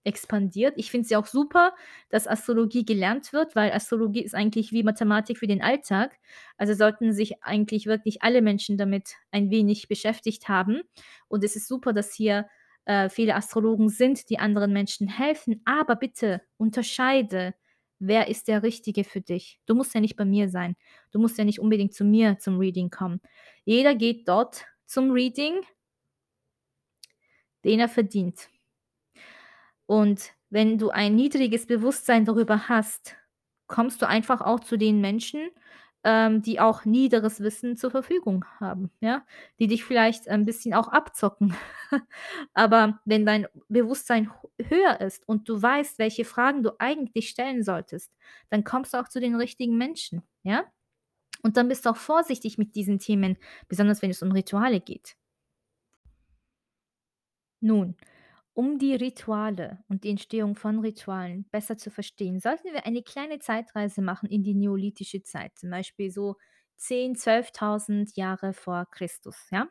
[0.06, 0.74] expandiert.
[0.76, 1.74] Ich finde es ja auch super,
[2.10, 6.16] dass Astrologie gelernt wird, weil Astrologie ist eigentlich wie Mathematik für den Alltag.
[6.56, 10.82] Also sollten sich eigentlich wirklich alle Menschen damit ein wenig beschäftigt haben.
[11.28, 12.46] Und es ist super, dass hier
[12.84, 15.60] äh, viele Astrologen sind, die anderen Menschen helfen.
[15.64, 17.54] Aber bitte unterscheide,
[17.98, 19.58] wer ist der Richtige für dich.
[19.66, 20.76] Du musst ja nicht bei mir sein.
[21.10, 23.20] Du musst ja nicht unbedingt zu mir zum Reading kommen.
[23.64, 25.62] Jeder geht dort zum Reading,
[27.66, 28.48] den er verdient.
[29.86, 33.16] Und wenn du ein niedriges Bewusstsein darüber hast,
[33.66, 35.50] kommst du einfach auch zu den Menschen,
[36.04, 39.26] ähm, die auch niederes Wissen zur Verfügung haben, ja,
[39.58, 41.54] die dich vielleicht ein bisschen auch abzocken.
[42.54, 44.30] Aber wenn dein Bewusstsein
[44.68, 48.12] höher ist und du weißt, welche Fragen du eigentlich stellen solltest,
[48.50, 50.64] dann kommst du auch zu den richtigen Menschen, ja?
[51.42, 53.36] Und dann bist du auch vorsichtig mit diesen Themen,
[53.68, 55.16] besonders wenn es um Rituale geht.
[57.60, 57.96] Nun,
[58.54, 63.38] um die Rituale und die Entstehung von Ritualen besser zu verstehen, sollten wir eine kleine
[63.38, 66.36] Zeitreise machen in die neolithische Zeit, zum Beispiel so
[66.76, 69.68] 10, 12.000 Jahre vor Christus, ja?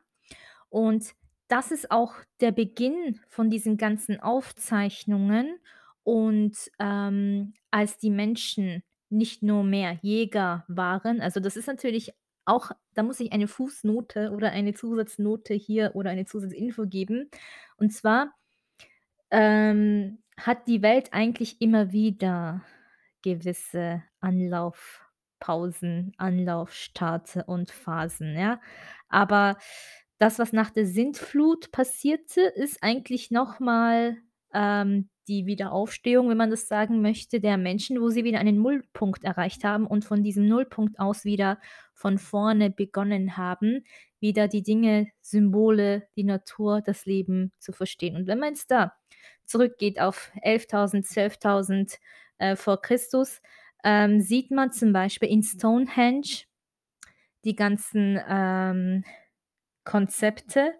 [0.70, 1.14] Und
[1.48, 5.60] das ist auch der Beginn von diesen ganzen Aufzeichnungen
[6.04, 12.12] und, ähm, als die Menschen nicht nur mehr Jäger waren also, das ist natürlich
[12.46, 17.30] auch da muss ich eine Fußnote oder eine Zusatznote hier oder eine Zusatzinfo geben.
[17.78, 18.34] Und zwar
[19.32, 22.62] ähm, hat die Welt eigentlich immer wieder
[23.24, 28.62] gewisse Anlaufpausen, Anlaufstarts und Phasen, ja?
[29.10, 29.58] Aber
[30.20, 34.18] das, was nach der Sintflut passierte, ist eigentlich noch mal,
[34.54, 39.24] ähm, die Wiederaufstehung, wenn man das sagen möchte, der Menschen, wo sie wieder einen Nullpunkt
[39.24, 41.60] erreicht haben und von diesem Nullpunkt aus wieder
[41.94, 43.86] von vorne begonnen haben,
[44.20, 48.16] wieder die Dinge, Symbole, die Natur, das Leben zu verstehen.
[48.16, 48.94] Und wenn man jetzt da
[49.46, 52.00] zurückgeht auf 11.000, 12.000,
[52.38, 53.42] äh, vor Christus,
[53.84, 56.46] ähm, sieht man zum Beispiel in Stonehenge
[57.44, 59.04] die ganzen, ähm,
[59.84, 60.74] Konzepte,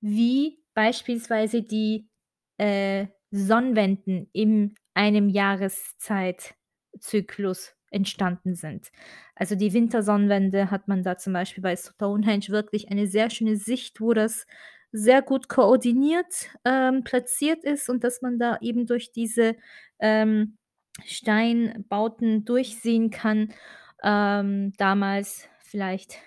[0.00, 2.08] wie beispielsweise die,
[2.58, 8.90] äh, Sonnenwenden in einem Jahreszeit-Zyklus entstanden sind.
[9.34, 14.00] Also, die Wintersonnenwende hat man da zum Beispiel bei Stonehenge wirklich eine sehr schöne Sicht,
[14.00, 14.46] wo das
[14.92, 19.56] sehr gut koordiniert, ähm, platziert ist und dass man da eben durch diese,
[19.98, 20.56] ähm,
[21.04, 23.52] Steinbauten durchsehen kann.
[24.02, 26.18] Ähm, damals vielleicht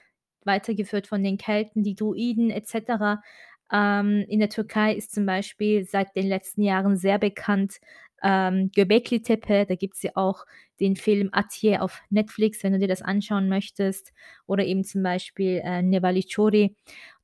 [0.45, 3.21] weitergeführt von den Kelten, die Druiden et cetera.
[3.71, 7.79] Ähm, in der Türkei ist zum Beispiel seit den letzten Jahren sehr bekannt,
[8.23, 9.65] ähm, Göbekli-Tepe.
[9.65, 10.45] Da gibt's ja auch
[10.79, 14.13] den Film Atiye auf Netflix, wenn du dir das anschauen möchtest,
[14.47, 16.75] oder eben zum Beispiel, äh, Nevali Chori.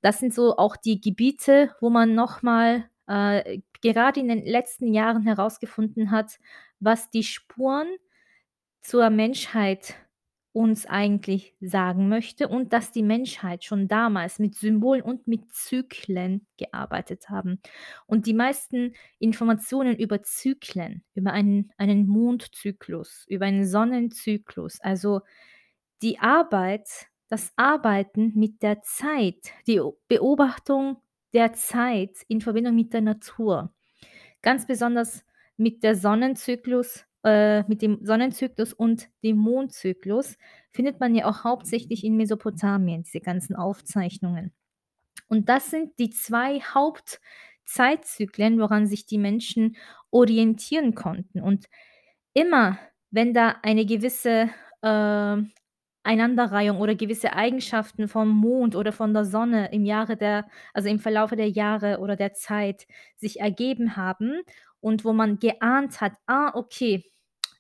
[0.02, 4.94] Das sind so auch die Gebiete, wo man noch mal, äh, gerade in den letzten
[4.94, 6.40] Jahren herausgefunden hat,
[6.80, 7.88] was die Spuren
[8.82, 9.96] zur Menschheit
[10.56, 16.48] uns eigentlich sagen möchte und dass die Menschheit schon damals mit Symbolen und mit Zyklen
[16.58, 17.60] gearbeitet haben.
[18.08, 25.22] Und die meisten Informationen über Zyklen, über einen einen Mondzyklus, über einen Sonnenzyklus, also
[26.02, 26.88] die Arbeit
[27.28, 31.02] das Arbeiten mit der Zeit, die Beobachtung
[31.34, 33.74] der Zeit in Verbindung mit der Natur.
[34.42, 35.26] Ganz besonders
[35.58, 40.38] mit der Sonnenzyklus äh, mit dem Sonnenzyklus und dem Mondzyklus
[40.72, 44.54] findet man ja auch hauptsächlich in Mesopotamien, diese ganzen Aufzeichnungen.
[45.28, 49.76] Und das sind die 2 Hauptzeitzyklen, woran sich die Menschen
[50.12, 51.42] orientieren konnten.
[51.42, 51.66] Und
[52.34, 52.78] immer,
[53.12, 54.50] wenn da eine gewisse,
[54.82, 55.38] äh,
[56.04, 61.00] Einanderreihung oder gewisse Eigenschaften vom Mond oder von der Sonne im Jahre der also im
[61.00, 62.86] Verlaufe der Jahre oder der Zeit
[63.16, 64.42] sich ergeben haben
[64.82, 67.04] und wo man geahnt hat: „Ah, okay,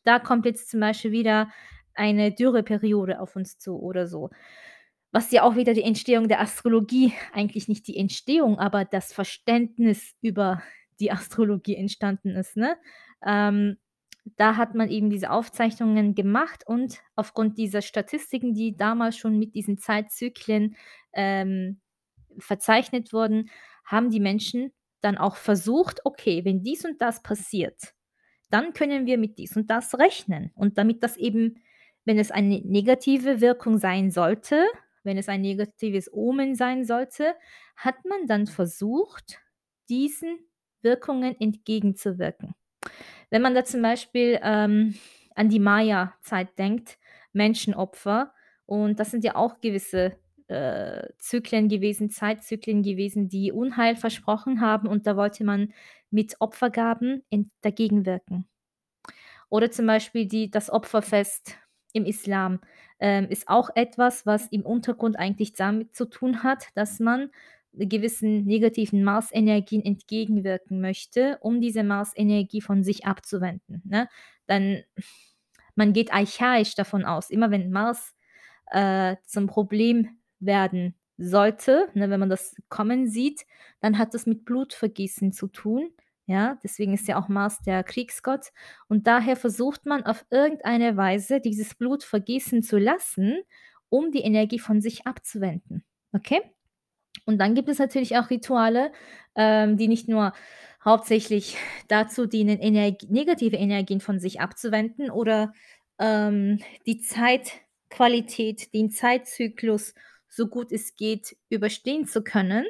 [0.03, 1.49] da kommt jetzt zum Beispiel wieder
[1.95, 4.29] eine Dürreperiode auf uns zu oder so.
[5.11, 10.13] Was ja auch wieder die Entstehung der Astrologie eigentlich nicht die Entstehung, aber das Verständnis
[10.21, 10.61] über
[10.99, 12.77] die Astrologie entstanden ist, ne?
[13.25, 13.77] Ähm,
[14.37, 19.53] da hat man eben diese Aufzeichnungen gemacht und aufgrund dieser Statistiken, die damals schon mit
[19.55, 20.75] diesen Zeitzyklen,
[21.13, 21.79] ähm,
[22.39, 23.49] verzeichnet wurden,
[23.85, 27.93] haben die Menschen dann auch versucht: „Okay, wenn dies und das passiert,
[28.49, 30.51] dann können wir mit dies und das rechnen.
[30.55, 31.63] Und damit das eben,
[32.05, 34.65] wenn es eine negative Wirkung sein sollte,
[35.03, 37.35] wenn es ein negatives Omen sein sollte,
[37.75, 39.39] hat man dann versucht,
[39.89, 40.39] diesen
[40.81, 42.55] Wirkungen entgegenzuwirken.
[43.29, 44.95] Wenn man da zum Beispiel, ähm,
[45.35, 46.97] an die Maya-Zeit denkt,
[47.33, 48.33] Menschenopfer,
[48.65, 54.87] und das sind ja auch gewisse äh, Zyklen gewesen, Zeitzyklen gewesen, die Unheil versprochen haben
[54.87, 55.73] und da wollte man
[56.11, 58.47] mit Opfergaben ent dagegen wirken.
[59.49, 61.57] Oder zum Beispiel die das Opferfest
[61.93, 62.59] im Islam,
[62.99, 67.29] ähm, ist auch etwas, was im Untergrund eigentlich damit zu tun hat, dass man
[67.73, 74.07] gewissen negativen Marsenergien entgegenwirken möchte, um diese Marsenergie von sich abzuwenden, ne?
[74.47, 74.83] Dann
[75.75, 78.13] man geht archaisch davon aus, immer wenn Mars,
[78.71, 83.45] äh, zum Problem werden sollte, ne, wenn man das kommen sieht,
[83.79, 85.91] dann hat das mit Blutvergießen zu tun,
[86.27, 86.57] ja?
[86.63, 88.51] Deswegen ist ja auch Mars der Kriegsgott
[88.87, 93.37] und daher versucht man auf irgendeine Weise, dieses Blut vergießen zu lassen,
[93.89, 96.41] um die Energie von sich abzuwenden, okay?
[97.25, 98.91] Und dann gibt es natürlich auch Rituale,
[99.35, 100.33] ähm, die nicht nur
[100.83, 105.53] hauptsächlich dazu dienen, Energ negative Energien von sich abzuwenden oder,
[105.99, 109.93] ähm, die Zeitqualität, den Zeitzyklus,
[110.35, 112.65] so gut es geht, überstehen zu können,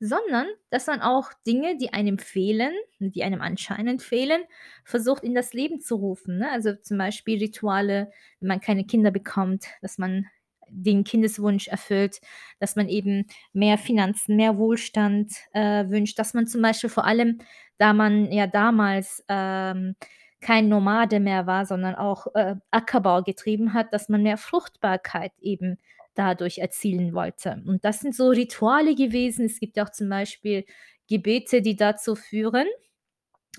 [0.00, 4.42] sondern dass man auch Dinge, die einem fehlen die einem anscheinend fehlen,
[4.84, 6.50] versucht, in das Leben zu rufen, ne?
[6.50, 10.26] Also, zum Beispiel Rituale, wenn man keine Kinder bekommt, dass man
[10.68, 12.20] den Kindeswunsch erfüllt,
[12.58, 17.38] dass man eben mehr Finanzen, mehr Wohlstand, äh, wünscht, dass man zum Beispiel vor allem,
[17.78, 19.96] da man ja damals, ähm,
[20.40, 25.78] kein Nomade mehr war, sondern auch, äh, Ackerbau getrieben hat, dass man mehr Fruchtbarkeit eben
[26.14, 27.62] dadurch erzielen wollte.
[27.66, 29.46] Und das sind so Rituale gewesen.
[29.46, 30.64] Es gibt ja auch zum Beispiel
[31.08, 32.66] Gebete, die dazu führen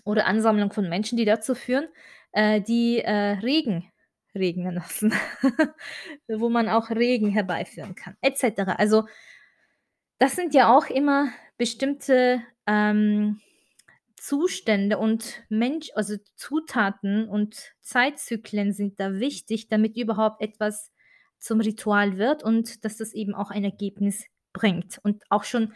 [0.06, 1.88] oder Ansammlung von Menschen, die dazu führen,
[2.34, 3.12] äh, die, äh,
[3.42, 3.92] Regen
[4.36, 5.14] regnen lassen,
[6.28, 8.74] wo man auch Regen herbeiführen kann, et cetera.
[8.76, 9.06] Also,
[10.20, 13.40] das sind ja auch immer bestimmte, ähm,
[14.18, 20.92] Zustände und Mensch also, Zutaten und Zeitzyklen sind da wichtig, damit überhaupt etwas
[21.44, 25.00] zum Ritual wird und dass das eben auch ein Ergebnis bringt.
[25.04, 25.74] Und auch schon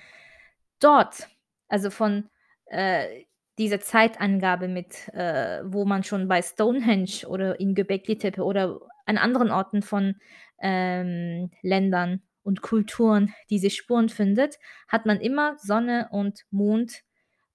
[0.80, 1.28] dort,
[1.68, 2.30] also, von,
[2.68, 3.24] äh,
[3.58, 9.18] dieser Zeitangabe mit, äh wo man schon bei Stonehenge oder in Göbekli Tepe oder an
[9.18, 10.16] anderen Orten von,
[10.60, 17.02] ähm, Ländern und Kulturen diese Spuren findet, hat man immer Sonne und Mond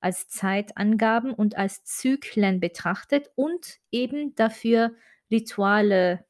[0.00, 4.92] als Zeitangaben und als Zyklen betrachtet und eben dafür
[5.30, 6.24] Rituale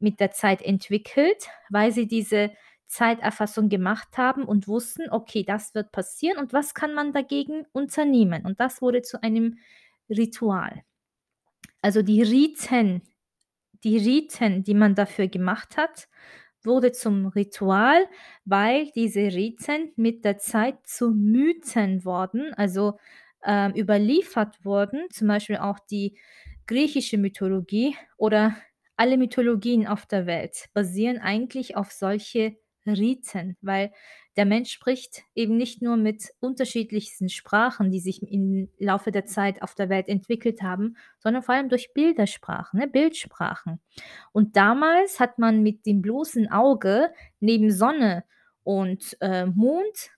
[0.00, 2.52] mit der Zeit entwickelt, weil sie diese
[2.86, 8.44] Zeiterfassung gemacht haben und wussten: „Okay, das wird passieren und was kann man dagegen unternehmen?“
[8.46, 9.58] Und das wurde zu einem
[10.08, 10.82] Ritual.
[11.82, 13.02] Also, die Riten
[13.84, 16.08] die Riten, die man dafür gemacht hat,
[16.62, 18.06] wurde zum Ritual,
[18.44, 22.98] weil diese Riten mit der Zeit zu Mythen wurden, also,
[23.44, 26.18] ähm, überliefert wurden, zum Beispiel auch die
[26.66, 28.56] griechische Mythologie oder
[29.00, 33.92] alle Mythologien auf der Welt basieren eigentlich auf solche Riten, weil
[34.36, 39.62] der Mensch spricht eben nicht nur mit unterschiedlichsten Sprachen, die sich im Laufe der Zeit
[39.62, 43.80] auf der Welt entwickelt haben, sondern vor allem durch Bildersprachen, ne, Bildsprachen.
[44.32, 47.10] Und damals hat man mit dem bloßen Auge
[47.40, 48.24] neben Sonne
[48.64, 50.10] und, äh, Mond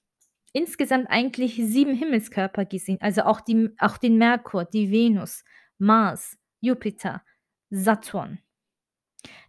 [0.53, 5.45] insgesamt eigentlich 7 Himmelskörper gesehen, also auch die auch den Merkur, die Venus,
[5.79, 7.23] Mars, Jupiter,
[7.71, 8.41] Saturn.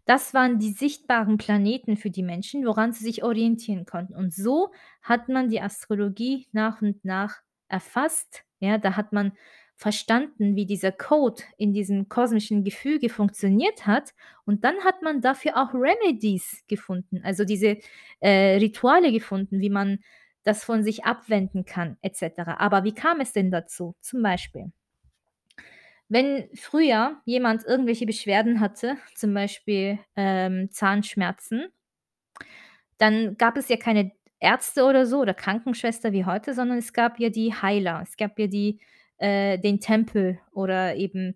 [0.08, 4.16] Das waren die sichtbaren Planeten für die Menschen, woran sie sich orientieren konnten.
[4.16, 7.38] Und so hat man die Astrologie nach und nach
[7.70, 8.78] erfasst, ja?
[8.78, 9.32] Da hat man
[9.76, 14.14] verstanden, wie dieser Code in diesem kosmischen Gefüge funktioniert hat
[14.46, 17.78] und dann hat man dafür auch Remedies gefunden, also diese,
[18.20, 20.00] äh, Rituale gefunden, wie man
[20.44, 22.58] das von sich abwenden kann et cetera.
[22.58, 23.96] Aber wie kam es denn dazu?
[24.02, 24.72] Zum Beispiel
[26.14, 31.68] wenn früher jemand irgendwelche Beschwerden hatte, zum Beispiel, ähm, Zahnschmerzen
[32.98, 37.20] dann gab es ja keine Ärzte oder so oder Krankenschwester wie heute, sondern es gab
[37.20, 38.02] ja die Heiler.
[38.04, 38.80] Es gab ja die
[39.18, 41.36] äh, den Tempel oder eben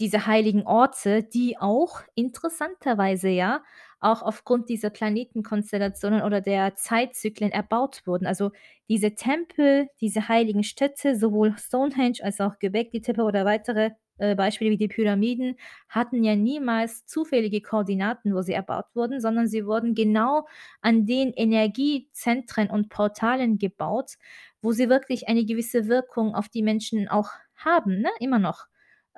[0.00, 3.62] diese heiligen Orte, die auch interessanterweise ja
[4.00, 8.26] auch aufgrund dieser Planetenkonstellationen oder der Zeitzyklen erbaut wurden.
[8.26, 8.50] Also,
[8.88, 14.70] diese Tempel, diese heiligen Städte, sowohl Stonehenge als auch Göbekli Tepe oder weitere, äh, Beispiele
[14.72, 15.56] wie die Pyramiden,
[15.88, 20.46] hatten ja niemals zufällige Koordinaten, wo sie erbaut wurden, sondern sie wurden genau
[20.82, 24.14] an den Energiezentren und Portalen gebaut,
[24.62, 28.66] wo sie wirklich eine gewisse Wirkung auf die Menschen auch haben, ne, immer noch.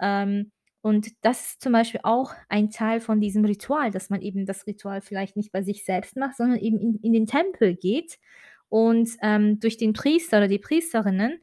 [0.01, 0.53] Ähm,
[0.83, 4.66] und das ist zum Beispiel auch ein Teil von diesem Ritual, dass man eben das
[4.66, 8.18] Ritual vielleicht nicht bei sich selbst macht, sondern eben in in den Tempel geht
[8.68, 11.41] und, ähm, durch den Priester oder die Priesterinnen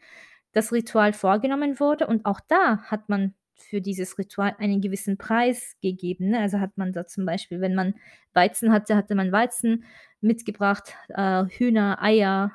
[0.53, 2.07] das Ritual vorgenommen wurde.
[2.07, 6.39] Und auch da hat man für dieses Ritual einen gewissen Preis gegeben, ne?
[6.39, 7.93] Also, hat man da zum Beispiel wenn man
[8.33, 9.83] Weizen hatte, hatte man Weizen
[10.21, 12.53] mitgebracht, äh, Hühner, Eier,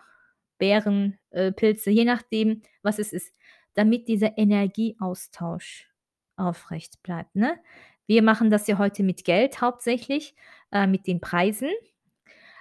[0.58, 3.34] Beeren, äh, Pilze, je nachdem, was es ist,
[3.74, 5.88] damit dieser Energieaustausch
[6.36, 7.58] aufrecht bleibt, ne?
[8.06, 10.34] Wir machen das ja heute mit Geld hauptsächlich,
[10.72, 11.70] äh, mit den Preisen,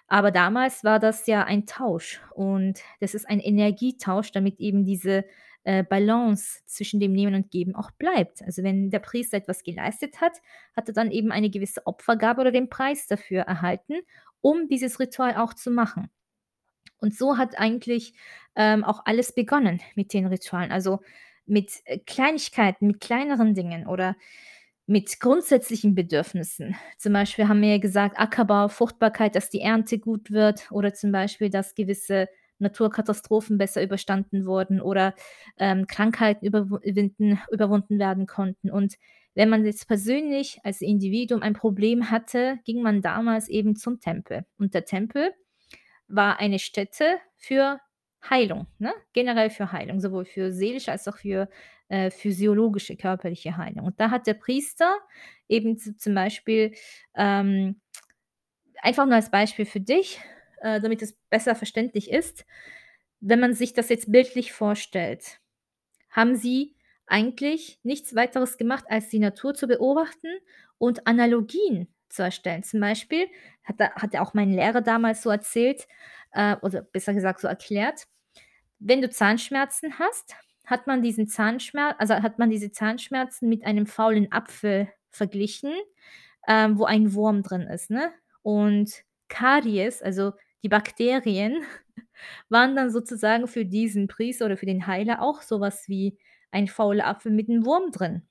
[0.08, 5.26] aber damals war das ja ein Tausch und das ist ein Energietausch, damit eben diese,
[5.64, 8.42] äh, Balance zwischen dem Nehmen und Geben auch bleibt.
[8.44, 10.34] Also, wenn der Priester etwas geleistet hat,
[10.76, 13.96] hat er dann eben eine gewisse Opfergabe oder den Preis dafür erhalten,
[14.42, 16.10] um dieses Ritual auch zu machen.
[16.98, 18.14] Und so hat eigentlich,
[18.56, 20.72] ähm, auch alles begonnen mit den Ritualen.
[20.72, 21.02] Also,
[21.46, 24.16] mit, äh, Kleinigkeiten, mit kleineren Dingen oder
[24.86, 26.76] mit grundsätzlichen Bedürfnissen.
[26.98, 31.12] Zum Beispiel haben wir ja gesagt, Ackerbau, Fruchtbarkeit, dass die Ernte gut wird oder zum
[31.12, 32.28] Beispiel, dass gewisse
[32.60, 35.16] Naturkatastrophen besser überstanden wurden oder,
[35.58, 38.70] ähm, Krankheiten überwu winden überwunden werden konnten.
[38.70, 38.96] Und
[39.36, 44.46] wenn man jetzt persönlich als Individuum ein Problem hatte, ging man damals eben zum Tempel.
[44.58, 45.32] Und der Tempel
[46.08, 47.80] war eine Stätte für
[48.30, 48.94] Heilung, ne?
[49.14, 51.50] Generell für Heilung, sowohl für seelische als auch für,
[51.90, 53.86] äh, physiologische, körperliche Heilung.
[53.88, 54.96] Und da hat der Priester
[55.50, 56.74] eben zum Beispiel,
[57.16, 57.80] ähm
[58.82, 60.20] einfach nur als Beispiel für dich,
[60.62, 62.46] äh, damit es besser verständlich ist.
[63.22, 65.40] Wenn man sich das jetzt bildlich vorstellt,
[66.12, 66.76] haben sie
[67.08, 70.30] eigentlich nichts Weiteres gemacht, als die Natur zu beobachten
[70.78, 72.64] und Analogien zu erstellen.
[72.64, 73.28] Zum Beispiel
[73.64, 75.88] hat da hat auch mein Lehrer damals so erzählt,
[76.34, 78.08] äh, oder besser gesagt so erklärt:
[78.86, 83.86] Wenn du Zahnschmerzen hast, hat man diesen Zahnschmer also, hat man diese Zahnschmerzen mit einem
[83.88, 85.72] faulen Apfel verglichen,
[86.48, 88.12] ähm, wo ein Wurm drin ist, ne?
[88.42, 91.64] Und Karies, also die Bakterien,
[92.50, 96.18] waren dann sozusagen für diesen Priester oder für den Heiler auch so was wie
[96.52, 98.24] ein fauler Apfel mit 'nem Wurm drin.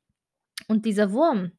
[0.68, 1.52] Und dieser Wurm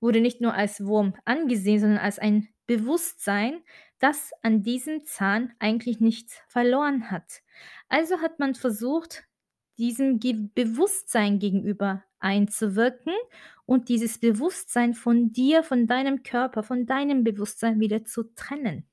[0.00, 3.62] wurde nicht nur als Wurm angesehen, sondern als ein Bewusstsein,
[4.00, 7.42] das an diesem Zahn eigentlich nichts verloren hat.
[7.88, 9.24] Also hat man versucht,
[9.78, 13.12] diesem ge Bewusstsein gegenüber einzuwirken
[13.64, 18.84] und dieses Bewusstsein von dir, von deinem Körper, von deinem Bewusstsein wieder zu trennen.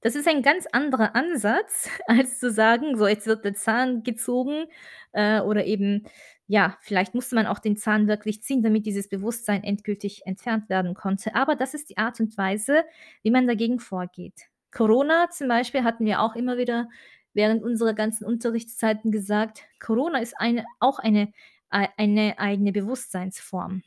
[0.00, 4.66] Das ist ein ganz anderer Ansatz, als zu sagen: „So, jetzt wird der Zahn gezogen“,
[5.12, 6.04] äh, oder eben
[6.48, 10.92] ja, vielleicht musste man auch den Zahn wirklich ziehen, damit dieses Bewusstsein endgültig entfernt werden
[10.92, 11.34] konnte.
[11.34, 12.84] Aber das ist die Art und Weise,
[13.22, 14.48] wie man dagegen vorgeht.
[14.70, 16.88] Corona zum Beispiel hatten wir auch immer wieder
[17.34, 21.32] während unserer ganzen Unterrichtszeiten gesagt: „Corona ist eine auch eine
[21.70, 23.82] ei eine eigene Bewusstseinsform,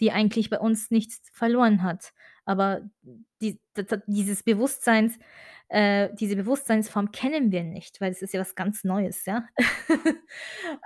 [0.00, 2.12] die eigentlich bei uns nichts verloren hat.“
[2.44, 2.82] Aber
[3.40, 3.60] die
[4.06, 5.18] dieses Bewusstseins
[5.68, 9.46] äh, diese Bewusstseinsform kennen wir nicht, weil es ist ja was ganz Neues, ja?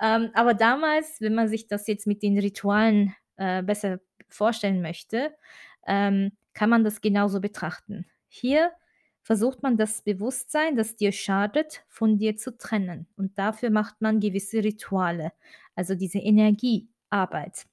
[0.00, 5.34] Ähm, aber damals, wenn man sich das jetzt mit den Ritualen, äh, besser vorstellen möchte,
[5.86, 8.06] ähm, kann man das genauso betrachten.
[8.28, 8.72] Hier
[9.32, 13.06] versucht man das Bewusstsein, das dir schadet, von dir zu trennen.
[13.16, 15.32] Und dafür macht man gewisse Rituale,
[15.74, 17.64] also diese Energiearbeit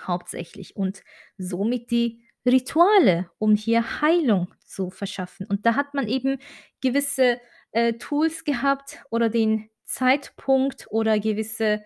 [0.00, 1.02] hauptsächlich und
[1.36, 5.46] somit die Rituale, um hier Heilung zu verschaffen.
[5.46, 6.38] Und da hat man eben
[6.80, 7.40] gewisse,
[7.72, 11.82] äh, Tools gehabt oder den Zeitpunkt oder gewisse,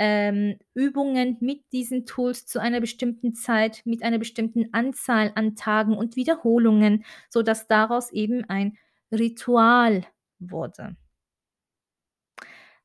[0.00, 5.94] ähm, Übungen mit diesen Tools zu einer bestimmten Zeit, mit einer bestimmten Anzahl an Tagen
[5.94, 8.78] und Wiederholungen, sodass daraus eben ein
[9.12, 10.06] Ritual
[10.38, 10.96] wurde.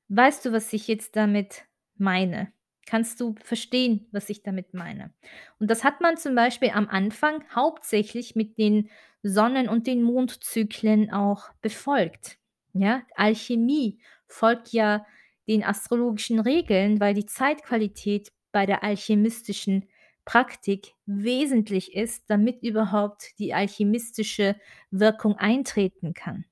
[0.09, 1.66] Weißt du, was ich jetzt damit
[1.97, 2.51] meine?
[2.86, 5.13] Kannst du verstehen, was ich damit meine?
[5.59, 8.89] Und das hat man zum Beispiel am Anfang hauptsächlich mit den
[9.24, 12.38] Sonnen und den Mondzyklen auch befolgt,
[12.74, 13.01] ja?
[13.16, 15.05] Alchemie folgt ja
[15.48, 19.88] den astrologischen Regeln, weil die Zeitqualität bei der alchemistischen
[20.26, 24.56] Praktik wesentlich ist, damit überhaupt die alchemistische
[24.89, 26.46] Wirkung eintreten kann.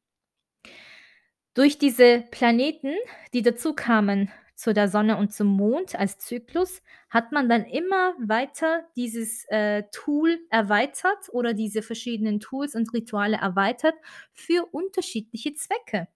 [1.56, 2.94] Durch diese Planeten,
[3.34, 4.32] die dazukamen
[4.64, 9.84] zu der Sonne und zum Mond als Zyklus, hat man dann immer weiter dieses, äh,
[9.91, 13.95] Tool erweitert oder diese verschiedenen Tools und Rituale erweitert
[14.32, 16.07] für unterschiedliche Zwecke.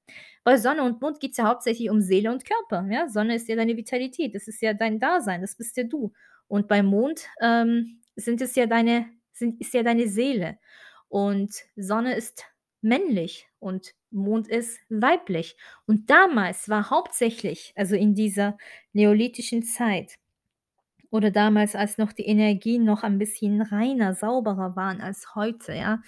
[0.45, 3.09] Bei Sonne und Mond geht's ja hauptsächlich um Seele und Körper, ja?
[3.09, 6.13] Sonne ist ja deine Vitalität, das ist ja dein Dasein, das bist ja du.
[6.47, 10.57] Und beim Mond, ähm, sind es ja deine sind ist ja deine Seele.
[11.09, 12.45] Und Sonne ist
[12.81, 15.55] männlich und Mond ist weiblich.
[15.85, 18.57] Und damals war hauptsächlich, also in dieser
[18.93, 20.17] neolithischen Zeit
[21.09, 26.01] oder damals, als noch die Energien noch ein bisschen reiner, sauberer waren als heute, ja,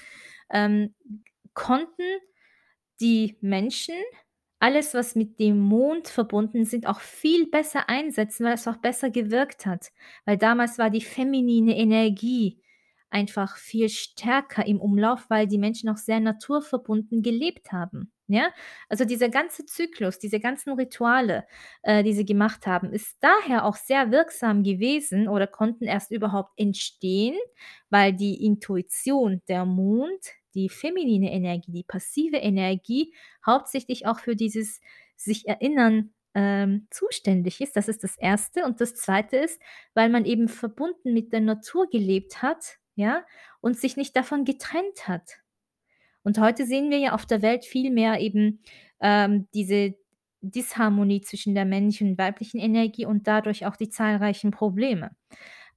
[0.50, 0.94] ähm,
[1.54, 2.04] konnten
[3.00, 3.96] die Menschen
[4.60, 9.10] alles, was mit dem Mond verbunden sind, auch viel besser einsetzen, weil es auch besser
[9.10, 9.92] gewirkt hat.
[10.26, 12.62] Weil damals war die feminine Energie
[13.10, 18.50] einfach viel stärker im Umlauf, weil die Menschen auch sehr naturverbunden gelebt haben, ja?
[18.90, 21.46] Also, dieser ganze Zyklus, diese ganzen Rituale,
[21.84, 26.52] äh, die sie gemacht haben, ist daher auch sehr wirksam gewesen oder konnten erst überhaupt
[26.58, 27.36] entstehen,
[27.90, 30.20] weil die Intuition, der Mond,
[30.56, 33.14] die feminine Energie, die passive Energie
[33.46, 34.80] hauptsächlich auch für dieses
[35.16, 37.76] sich Erinnern, ähm, zuständig ist.
[37.76, 38.64] Das ist das Erste.
[38.66, 39.60] Und das Zweite ist,
[39.94, 43.24] weil man eben verbunden mit der Natur gelebt hat, ja,
[43.62, 45.40] und sich nicht davon getrennt hat.
[46.24, 48.62] Und heute sehen wir ja auf der Welt viel mehr eben,
[49.00, 49.96] ähm, diese
[50.42, 55.12] Disharmonie zwischen der männlichen und weiblichen Energie und dadurch auch die zahlreichen Probleme.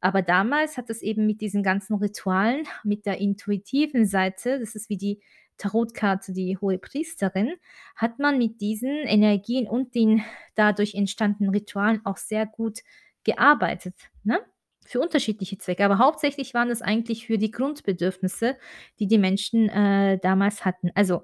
[0.01, 4.91] Aber damals hat es eben mit diesen ganzen Ritualen, mit der intuitiven Seite, das ist
[4.91, 5.21] wie die
[5.59, 7.55] Tarotkarte, die Hohepriesterin,
[7.95, 10.25] hat man mit diesen Energien und den
[10.57, 12.81] dadurch entstandenen Ritualen auch sehr gut
[13.23, 13.95] gearbeitet,
[14.25, 14.41] ne?
[14.85, 18.57] Für unterschiedliche Zwecke, aber hauptsächlich waren es eigentlich für die Grundbedürfnisse,
[18.99, 20.91] die die Menschen, äh, damals hatten.
[20.95, 21.23] Also,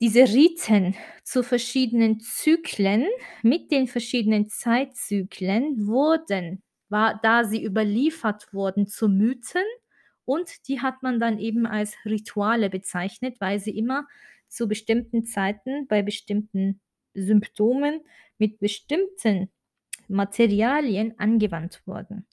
[0.00, 3.06] diese Riten zu verschiedenen Zyklen
[3.42, 9.62] mit den verschiedenen Zeitzyklen wurden war da sie überliefert wurden zu Mythen
[10.24, 14.06] und die hat man dann eben als Rituale bezeichnet, weil sie immer
[14.48, 16.80] zu bestimmten Zeiten bei bestimmten
[17.14, 18.00] Symptomen
[18.38, 19.50] mit bestimmten
[20.12, 22.26] Materialien angewandt wurden.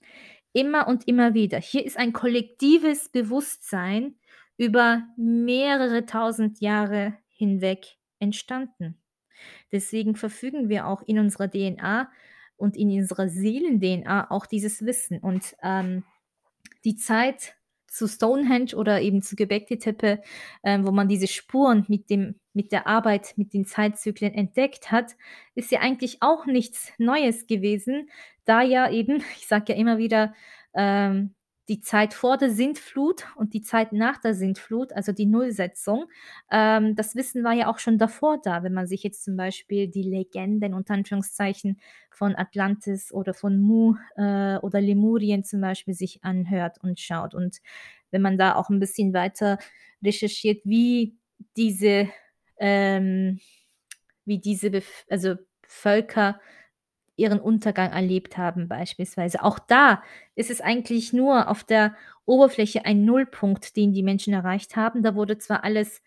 [0.54, 1.60] Immer und immer wieder.
[1.60, 4.16] Hier ist ein kollektives Bewusstsein
[4.58, 9.00] über mehrere tausend Jahre hinweg entstanden.
[9.72, 12.12] Deswegen verfügen wir auch in unserer DNA
[12.58, 15.20] und in unserer Seelen-DNA auch dieses Wissen.
[15.20, 16.04] Und, ähm,
[16.84, 17.56] die Zeit
[17.88, 20.22] zu Stonehenge oder eben zu Göbekli Tepe,
[20.64, 25.16] ähm, wo man diese Spuren mit dem mit der Arbeit mit den Zeitzyklen entdeckt hat,
[25.56, 28.10] ist ja eigentlich auch nichts Neues gewesen,
[28.46, 30.34] da ja eben ich sage ja immer wieder,
[30.76, 31.36] ähm,
[31.70, 36.06] die Zeit vor der Sintflut und die Zeit nach der Sintflut, also die Nullsetzung,
[36.52, 39.88] ähm, das Wissen war ja auch schon davor da, wenn man sich jetzt zum Beispiel
[39.88, 41.80] die Legenden unter Anführungszeichen
[42.10, 47.36] von Atlantis oder von Mu, äh, oder Lemurien zum Beispiel sich anhört und schaut.
[47.36, 47.60] Und
[48.12, 49.60] wenn man da auch 'n bisschen weiter
[50.04, 51.16] recherchiert, wie
[51.58, 52.10] diese
[52.60, 53.40] ähm,
[54.26, 55.36] wie diese Bef also
[55.68, 56.40] Völker
[57.16, 59.44] ihren Untergang erlebt haben beispielsweise.
[59.44, 60.04] Auch da
[60.36, 61.96] ist es eigentlich nur auf der
[62.26, 65.04] Oberfläche ein Nullpunkt, den die Menschen erreicht haben.
[65.04, 66.02] Da wurde zwar alles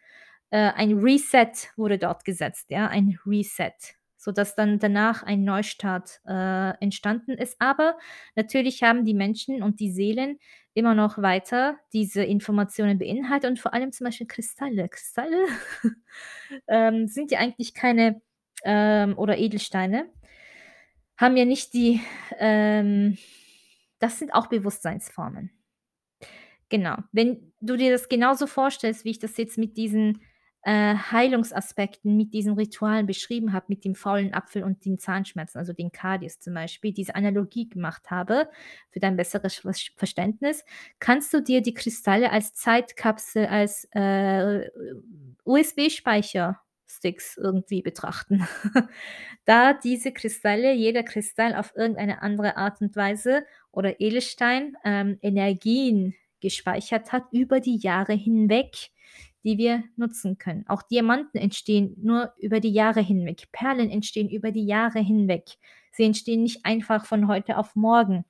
[0.50, 3.72] äh, ein Reset wurde dort gesetzt, ja, ein Reset,
[4.16, 7.56] sodass dann danach ein Neustart, äh, entstanden ist.
[7.60, 7.98] Aber
[8.36, 10.38] natürlich haben die Menschen und die Seelen
[10.74, 14.88] immer noch weiter diese Informationen beinhaltet und vor allem zum Beispiel Kristalle.
[14.88, 15.46] Kristalle,
[16.68, 18.20] ähm, sind ja eigentlich keine
[18.64, 20.08] ähm, oder Edelsteine
[21.18, 22.00] haben ja nicht die
[22.38, 23.16] ähm,
[24.02, 25.50] das sind auch Bewusstseinsformen.
[26.68, 26.96] Genau.
[27.12, 30.22] Wenn du dir das genauso vorstellst, wie ich das jetzt mit diesen,
[30.62, 35.72] äh, Heilungsaspekten, mit diesen Ritualen beschrieben habe, mit dem faulen Apfel und den Zahnschmerzen, also
[35.72, 38.48] den Karies zum Beispiel, diese Analogie gemacht habe
[38.90, 39.62] für dein besseres
[39.96, 40.64] Verständnis,
[41.00, 44.68] kannst du dir die Kristalle als Zeitkapsel, als, äh,
[45.44, 48.46] USB-Speichersticks irgendwie betrachten.
[49.44, 56.14] Da diese Kristalle jeder Kristall auf irgendeine andere Art und Weise oder Edelstein, ähm, Energien
[56.40, 58.91] gespeichert hat über die Jahre hinweg,
[59.44, 60.64] die wir nutzen können.
[60.68, 63.50] Auch Diamanten entstehen nur über die Jahre hinweg.
[63.52, 65.44] Perlen entstehen über die Jahre hinweg.
[65.92, 68.24] Sie entstehen nicht einfach von heute auf morgen.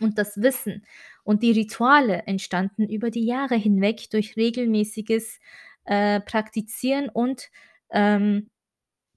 [0.00, 0.84] Und das Wissen
[1.24, 5.38] und die Rituale entstanden über die Jahre hinweg durch regelmäßiges,
[5.84, 7.50] äh, Praktizieren und,
[7.90, 8.50] ähm,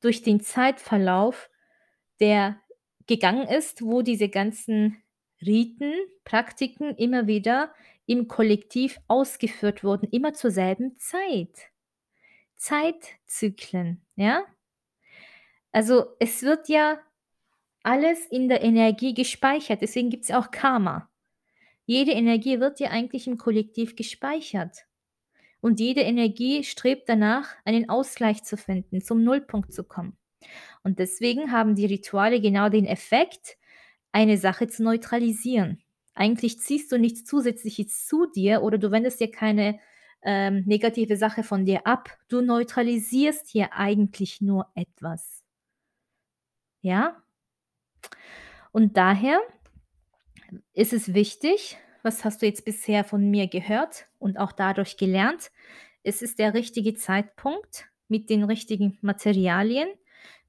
[0.01, 1.49] durch den Zeitverlauf,
[2.19, 2.59] der
[3.07, 4.97] gegangen ist, wo diese ganzen
[5.41, 7.73] Riten, Praktiken immer wieder
[8.06, 11.72] im Kollektiv ausgeführt wurden, immer zur selben Zeit.
[12.56, 14.43] Zeitzyklen, ja?
[15.72, 16.99] Also, es wird ja
[17.84, 21.10] alles in der Energie gespeichert, deswegen gibt's ja auch Karma.
[21.86, 24.86] Jede Energie wird ja eigentlich im Kollektiv gespeichert.
[25.62, 30.18] Und jede Energie strebt danach, einen Ausgleich zu finden, zum Nullpunkt zu kommen.
[30.84, 33.58] Und deswegen haben die Rituale genau den Effekt,
[34.12, 35.82] eine Sache zu neutralisieren.
[36.16, 39.80] Eigentlich ziehst du nichts Zusätzliches zu dir oder du wendest dir keine,
[40.24, 42.09] ähm, negative Sache von dir ab.
[42.30, 45.43] Du neutralisierst hier eigentlich nur etwas.
[46.82, 47.22] Ja?
[48.72, 49.39] Und daher
[50.74, 55.51] ist es wichtig was hast du jetzt bisher von mir gehört und auch dadurch gelernt?
[56.03, 59.88] Es ist der richtige Zeitpunkt, mit den richtigen Materialien,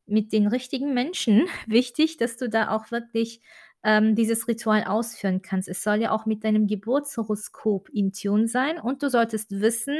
[0.04, 1.48] mit den richtigen Menschen.
[1.66, 3.40] Wichtig, dass du da auch wirklich,
[3.86, 5.68] ähm, dieses Ritual ausführen kannst.
[5.68, 9.96] Es soll ja auch mit deinem Geburtshoroskop in Tune sein und du solltest wissen,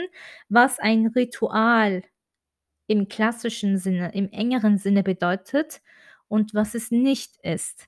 [0.49, 2.03] was ein Ritual
[2.89, 5.83] im klassischen Sinne, im engeren Sinne bedeutet
[6.27, 7.87] und was es nicht ist.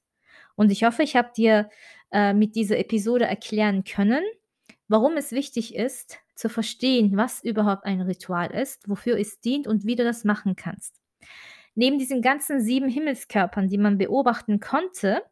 [0.54, 1.68] Und ich hoffe, ich habe dir,
[2.12, 4.22] äh, mit dieser Episode erklären können,
[4.86, 9.84] warum es wichtig ist, zu verstehen, was überhaupt ein Ritual ist, wofür es dient und
[9.84, 10.94] wie du das machen kannst.
[11.74, 15.22] Neben diesen ganzen 7 Himmelskörpern, die man beobachten konnte,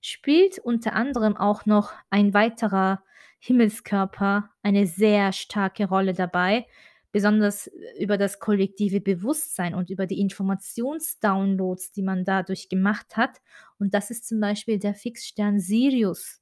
[0.00, 3.02] spielt unter anderem auch noch ein weiterer
[3.38, 6.66] Himmelskörper eine sehr starke Rolle dabei,
[7.10, 13.40] besonders über das kollektive Bewusstsein und über die Informationsdownloads, die man dadurch gemacht hat.
[13.78, 16.40] Und das ist zum Beispiel der Fixstern Sirius.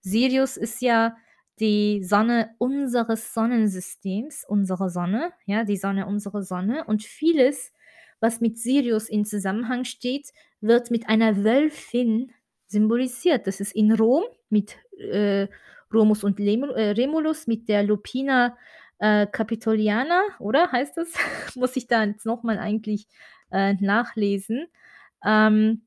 [0.00, 1.16] Sirius ist ja
[1.60, 6.84] die Sonne unseres Sonnensystems, unsere Sonne, ja, die Sonne, unsere Sonne.
[6.84, 7.72] Und vieles,
[8.20, 12.32] was mit Sirius in Zusammenhang steht, wird mit einer Wölfin
[12.68, 13.46] symbolisiert.
[13.46, 15.48] Das ist in Rom mit äh,
[15.92, 18.56] Romus und Lemul äh, Remulus, mit der Lupina
[18.98, 21.12] äh, Capitoliana, oder heißt das?
[21.56, 23.06] Muss ich da jetzt nochmal eigentlich
[23.50, 24.66] äh, nachlesen.
[25.24, 25.82] Ähm,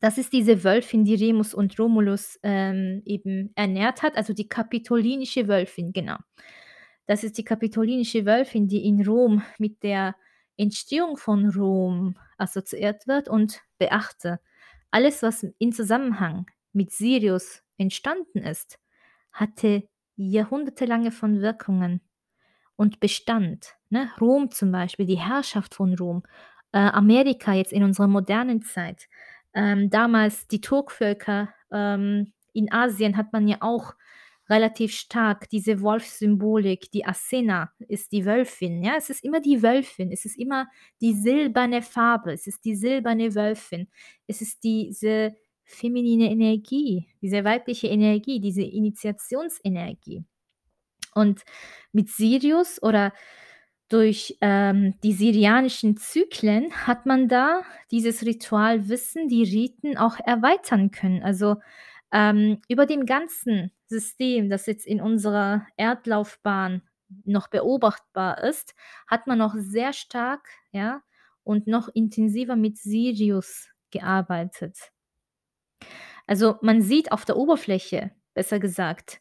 [0.00, 5.48] das ist diese Wölfin, die Remus und Romulus ähm, eben ernährt hat, also die kapitolinische
[5.48, 6.16] Wölfin, genau.
[7.06, 10.14] Das ist die kapitolinische Wölfin, die in Rom mit der
[10.56, 14.40] Entstehung von Rom assoziiert wird und beachte,
[14.90, 18.78] alles, was in Zusammenhang mit Sirius entstanden ist,
[19.32, 22.00] hatte jahrhundertelange von Wirkungen
[22.76, 23.76] und Bestand.
[23.90, 24.10] Ne?
[24.20, 26.22] Rom zum Beispiel, die Herrschaft von Rom,
[26.72, 29.08] äh, Amerika jetzt in unserer modernen Zeit,
[29.54, 33.94] ähm, damals die Turkvölker ähm, in Asien hat man ja auch
[34.48, 40.10] relativ stark diese Wolfssymbolik, die Asena ist die Wölfin, ja, es ist immer die Wölfin,
[40.12, 40.68] es ist immer
[41.00, 43.88] die silberne Farbe, es ist die silberne Wölfin,
[44.26, 50.24] es ist diese feminine Energie, diese weibliche Energie, diese Initiationsenergie.
[51.14, 51.42] Und
[51.92, 53.12] mit Sirius oder
[53.88, 61.22] durch ähm, die syrianischen Zyklen hat man da dieses Ritualwissen, die Riten auch erweitern können.
[61.22, 61.56] Also
[62.12, 66.82] ähm, über dem ganzen System, das jetzt in unserer Erdlaufbahn
[67.24, 68.74] noch beobachtbar ist,
[69.06, 71.02] hat man noch sehr stark ja,
[71.42, 74.76] und noch intensiver mit Sirius gearbeitet.
[76.26, 79.20] Also man sieht auf der Oberfläche, besser gesagt,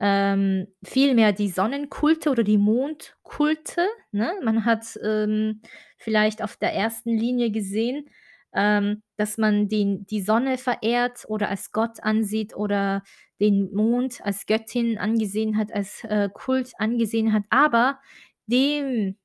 [0.00, 3.86] ähm, vielmehr die Sonnenkulte oder die Mondkulte.
[4.12, 4.32] Ne?
[4.42, 5.60] Man hat ähm,
[5.98, 8.08] vielleicht auf der ersten Linie gesehen,
[8.52, 13.02] ähm, dass man den, die Sonne verehrt oder als Gott ansieht oder
[13.38, 17.42] den Mond als Göttin angesehen hat, als äh, Kult angesehen hat.
[17.50, 18.00] Aber
[18.46, 19.18] dem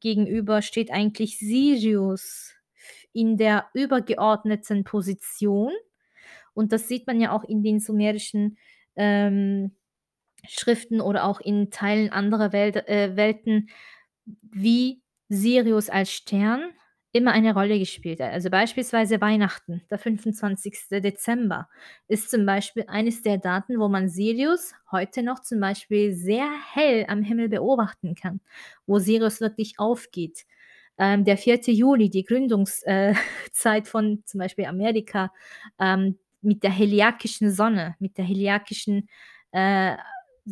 [0.00, 2.54] gegenüber steht eigentlich Sirius
[3.12, 5.72] in der übergeordneten Position.
[6.54, 8.56] Und das sieht man ja auch in den sumerischen
[8.96, 9.76] ähm,
[10.48, 13.68] Schriften oder auch in Teilen anderer Welt, äh, Welten,
[14.24, 16.72] wie Sirius als Stern
[17.12, 18.32] immer eine Rolle gespielt hat.
[18.32, 20.88] Also beispielsweise Weihnachten, der 25.
[20.90, 21.68] Dezember,
[22.08, 27.04] ist zum Beispiel eines der Daten, wo man Sirius heute noch zum Beispiel sehr hell
[27.08, 28.40] am Himmel beobachten kann,
[28.86, 30.44] wo Sirius wirklich aufgeht.
[30.98, 31.60] Ähm, der 4.
[31.66, 33.16] Juli, die Gründungszeit
[33.64, 35.32] äh, von zum Beispiel Amerika,
[35.78, 39.08] ähm, mit der heliakischen Sonne, mit der heliakischen
[39.52, 39.96] äh,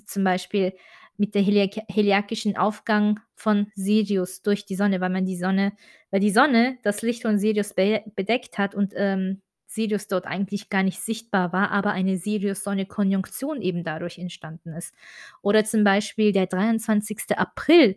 [0.04, 0.72] zum Beispiel
[1.20, 5.72] mit der heliak heliakischen Aufgang von Sirius durch die Sonne, weil man die Sonne,
[6.10, 10.70] weil die Sonne das Licht von Sirius be bedeckt hat und ähm, Sirius dort eigentlich
[10.70, 14.94] gar nicht sichtbar war, aber eine Sirius-Sonne-Konjunktion eben dadurch entstanden ist.
[15.42, 17.36] Oder zum Beispiel der 23.
[17.36, 17.96] April.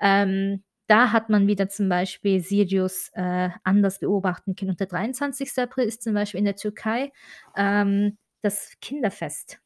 [0.00, 4.72] Ähm, da hat man wieder zum Beispiel Sirius äh, anders beobachten können.
[4.72, 5.58] Und der 23.
[5.58, 7.12] April ist zum Beispiel in der Türkei
[7.56, 9.60] ähm, das Kinderfest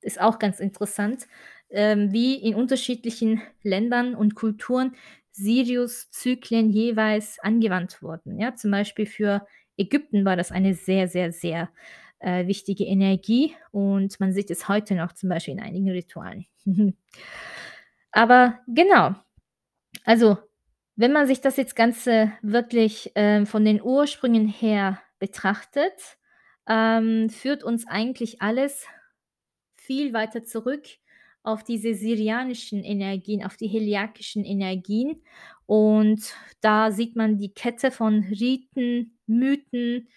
[0.00, 1.26] ist auch ganz interessant,
[1.70, 4.96] wie in unterschiedlichen Ländern und Kulturen
[5.32, 8.38] Sirius-Zyklen jeweils angewandt wurden.
[8.38, 9.46] Ja, zum Beispiel für
[9.76, 11.70] Ägypten war das eine sehr, sehr, sehr
[12.18, 16.46] äh, wichtige Energie und man sieht es heute noch zum Beispiel in einigen Ritualen.
[18.10, 19.14] Aber genau,
[20.04, 20.38] also
[20.96, 26.18] wenn man sich das jetzt Ganze wirklich äh, von den Ursprüngen her betrachtet,
[26.68, 28.86] ähm, führt uns eigentlich alles
[29.76, 30.82] viel weiter zurück
[31.48, 35.22] auf diese syrianischen Energien, auf die heliakischen Energien.
[35.66, 40.08] Und da sieht man die Kette von Riten, Mythen,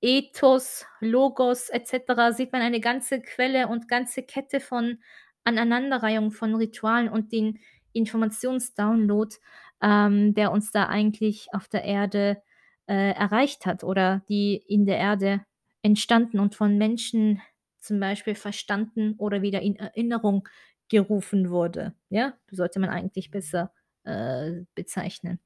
[0.00, 2.36] Ethos, Logos etc.
[2.36, 4.98] Sieht man eine ganze Quelle und ganze Kette von
[5.44, 7.58] Aneinanderreihung von Ritualen und den
[7.92, 9.36] Informationsdownload,
[9.82, 12.42] ähm, der uns da eigentlich auf der Erde,
[12.88, 15.44] äh, erreicht hat oder die in der Erde
[15.82, 17.40] entstanden und von Menschen
[17.80, 20.48] zum Beispiel verstanden oder wieder in Erinnerung
[20.88, 22.34] gerufen wurde, ja?
[22.50, 23.72] Sollte man eigentlich besser,
[24.04, 25.40] äh, bezeichnen.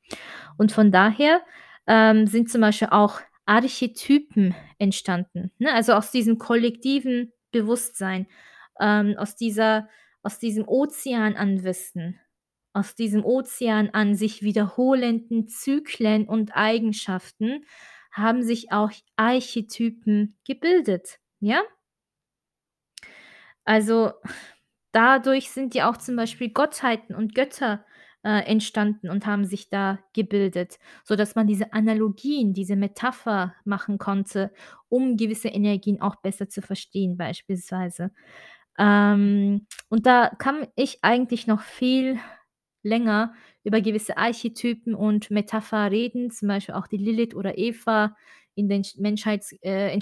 [0.59, 1.43] Und von daher,
[1.87, 5.73] ähm, sind zum Beispiel auch Archetypen entstanden, ne?
[5.75, 8.27] Also, aus diesem kollektiven Bewusstsein,
[8.81, 9.89] ähm, aus dieser
[10.23, 12.21] aus diesem Ozean an Wissen,
[12.75, 17.65] aus diesem Ozean an sich wiederholenden Zyklen und Eigenschaften
[18.13, 21.63] haben sich auch Archetypen gebildet, ja?
[23.67, 24.13] Also,
[24.93, 27.85] dadurch sind ja auch zum Beispiel Gottheiten und Götter,
[28.23, 34.53] äh, entstanden und haben sich da gebildet, sodass man diese Analogien, diese Metapher machen konnte,
[34.91, 38.11] um gewisse Energien auch besser zu verstehen beispielsweise.
[38.79, 42.19] Ähm, und da kann ich eigentlich noch viel
[42.83, 43.35] länger
[43.65, 48.17] über gewisse Archetypen und Metapher reden, zum Beispiel auch die Lilith oder Eva
[48.55, 49.93] in den Sch Menschheits äh,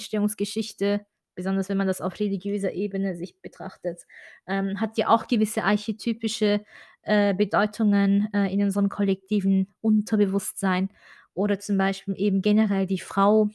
[1.39, 4.03] besonders wenn man das auf religiöser Ebene sich betrachtet,
[4.49, 6.65] ähm, hat ja auch gewisse archetypische,
[7.03, 10.91] äh, Bedeutungen, äh, in unserem kollektiven Unterbewusstsein
[11.35, 13.49] oder zum Beispiel eben generell die Frau,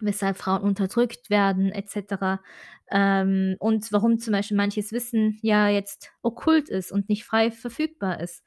[0.00, 2.40] weshalb Frauen unterdrückt werden et cetera.
[2.90, 8.20] Ähm, und warum zum Beispiel manches Wissen ja jetzt okkult ist und nicht frei verfügbar
[8.20, 8.44] ist.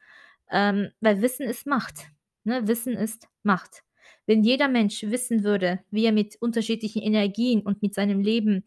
[0.50, 2.08] Ähm, weil Wissen ist Macht,
[2.46, 2.68] ne?
[2.68, 3.84] Wissen ist Macht.
[4.26, 8.64] Wenn jeder Mensch wissen würde, wie er mit unterschiedlichen Energien und mit seinem Leben,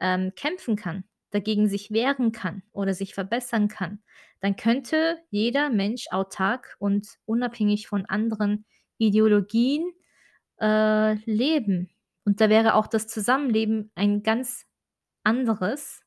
[0.00, 4.02] ähm, kämpfen kann, dagegen sich wehren kann oder sich verbessern kann,
[4.40, 8.64] dann könnte jeder Mensch autark und unabhängig von anderen
[8.98, 9.92] Ideologien,
[10.60, 11.90] äh, leben.
[12.24, 14.66] Und da wäre auch das Zusammenleben ein ganz
[15.24, 16.02] anderes,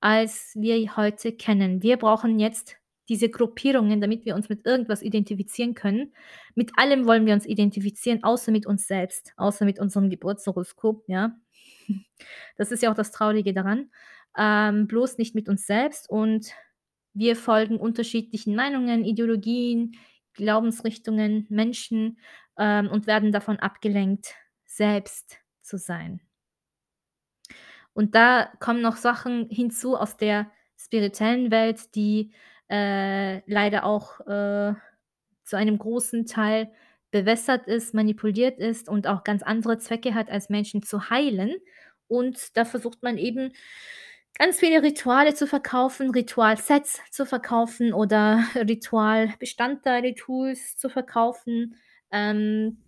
[0.00, 1.82] als wir heute kennen.
[1.82, 2.76] Wir brauchen jetzt
[3.08, 6.12] diese Gruppierungen, damit wir uns mit irgendwas identifizieren können.
[6.54, 11.36] Mit allem wollen wir uns identifizieren, außer mit uns selbst, außer mit unserem Geburtshoroskop, ja?
[12.56, 13.90] Das ist ja auch das Traurige daran.
[14.36, 16.52] Ähm, bloß nicht mit uns selbst und
[17.14, 19.92] wir folgen unterschiedlichen Meinungen, Ideologien,
[20.34, 22.18] Glaubensrichtungen, Menschen,
[22.58, 24.34] ähm, und werden davon abgelenkt,
[24.64, 26.20] selbst zu sein.
[27.92, 32.32] Und da kommen noch Sachen hinzu aus der spirituellen Welt, die,
[32.70, 34.74] äh, leider auch, äh,
[35.44, 36.72] zu einem großen Teil
[37.10, 41.54] bewässert ist, manipuliert ist und auch ganz andere Zwecke hat, als Menschen zu heilen.
[42.08, 43.52] Und da versucht man eben,
[44.38, 51.76] ganz viele Rituale zu verkaufen, Ritualsets zu verkaufen oder Ritualbestandteile, Tools zu verkaufen.
[52.10, 52.82] Ähm,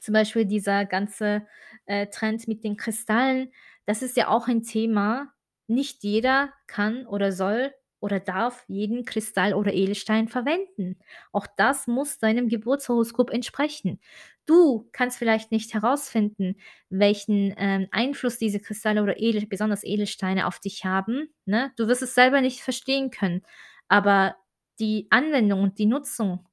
[0.00, 1.46] zum Beispiel dieser ganze,
[1.86, 3.52] äh, Trend mit den Kristallen,
[3.86, 5.32] das ist ja auch ein Thema.
[5.66, 7.72] Nicht jeder kann oder soll
[8.04, 10.98] oder darf jeden Kristall oder Edelstein verwenden.
[11.32, 14.00] Auch das muss deinem Geburtshoroskop entsprechen.
[14.46, 16.56] Du kannst vielleicht nicht herausfinden,
[16.90, 21.72] welchen, ähm, Einfluss diese Kristalle oder Edel besonders Edelsteine auf dich haben, ne?
[21.76, 23.42] Du wirst es selber nicht verstehen können,
[23.88, 24.36] aber
[24.80, 26.46] die Anwendung und die Nutzung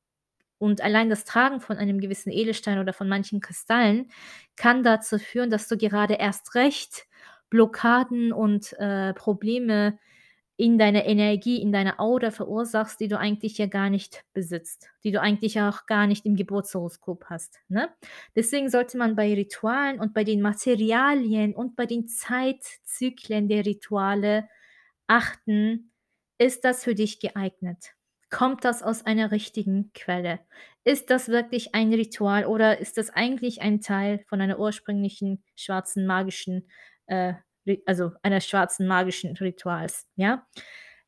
[0.60, 4.12] und allein das Tragen von einem gewissen Edelstein oder von manchen Kristallen
[4.56, 7.08] kann dazu führen, dass du gerade erst recht
[7.50, 9.98] Blockaden und, äh, Probleme
[10.62, 15.12] in deiner Energie, in deiner Aura verursachst, die du eigentlich ja gar nicht besitzt, die
[15.12, 17.90] du eigentlich auch gar nicht im Geburtshoroskop hast, ne?
[18.36, 24.48] Deswegen sollte man bei Ritualen und bei den Materialien und bei den Zeitzyklen der Rituale
[25.08, 25.92] achten:
[26.38, 27.94] Ist das für dich geeignet?
[28.30, 30.40] Kommt das aus einer richtigen Quelle?
[30.84, 36.06] Ist das wirklich ein Ritual oder ist das eigentlich ein Teil von einer ursprünglichen schwarzen
[36.06, 36.70] magischen,
[37.08, 37.34] äh,
[37.86, 40.48] also einer schwarzen magischen Rituals, ja?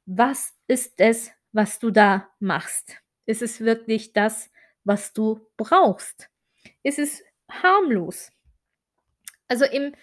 [0.06, 2.98] Was ist es, was du da machst?
[3.26, 4.52] Ist es wirklich das,
[4.84, 6.30] was du brauchst?
[6.84, 8.32] Ist es harmlos?
[9.48, 9.94] Also, im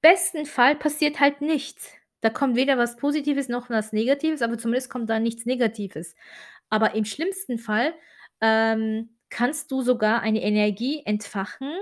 [0.00, 1.92] besten Fall passiert halt nichts.
[2.20, 6.14] Da kommt weder was Positives noch was Negatives, aber zumindest kommt da nichts Negatives.
[6.70, 7.94] Aber im schlimmsten Fall,
[8.40, 11.72] ähm, kannst du sogar eine Energie entfachen,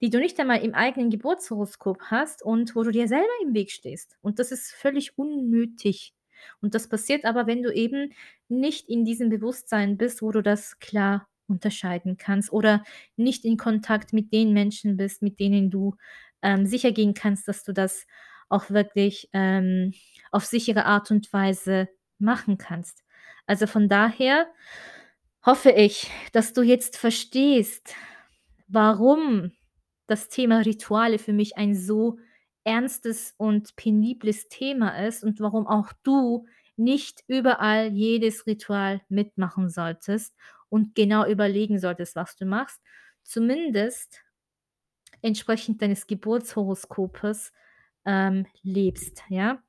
[0.00, 3.70] die du nicht einmal im eigenen Geburtshoroskop hast und wo du dir selber im Weg
[3.70, 4.16] stehst.
[4.20, 6.14] Und das ist völlig unnötig.
[6.60, 8.12] Und das passiert aber, wenn du eben
[8.48, 12.82] nicht in diesem Bewusstsein bist, wo du das klar unterscheiden kannst oder
[13.16, 15.94] nicht in Kontakt mit den Menschen bist, mit denen du,
[16.42, 18.06] ähm, sichergehen kannst, dass du das
[18.48, 19.94] auch wirklich, ähm,
[20.30, 21.88] auf sichere Art und Weise
[22.18, 23.02] machen kannst.
[23.46, 24.46] Also, von daher
[25.44, 27.94] hoffe ich, dass du jetzt verstehst,
[28.68, 29.52] warum
[30.06, 32.18] das Thema Rituale für mich ein so
[32.64, 36.46] ernstes und penibles Thema ist und warum auch du
[36.76, 40.34] nicht überall jedes Ritual mitmachen solltest
[40.68, 42.80] und genau überlegen solltest, was du machst,
[43.22, 44.20] zumindest
[45.22, 47.52] entsprechend deines Geburtshoroskopes,
[48.04, 49.62] ähm, lebst, ja?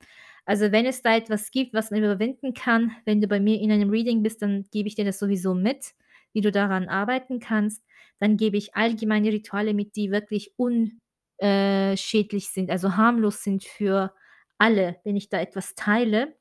[0.46, 3.72] Also, wenn es da etwas gibt, was man überwinden kann, wenn du bei mir in
[3.72, 5.94] einem Reading bist, dann gebe ich dir das sowieso mit,
[6.36, 7.84] wie du daran arbeiten kannst.
[8.20, 11.02] Dann gebe ich allgemeine Rituale mit, die wirklich un
[11.40, 14.14] äh, sind, also harmlos sind für
[14.60, 16.36] alle, wenn ich da etwas teile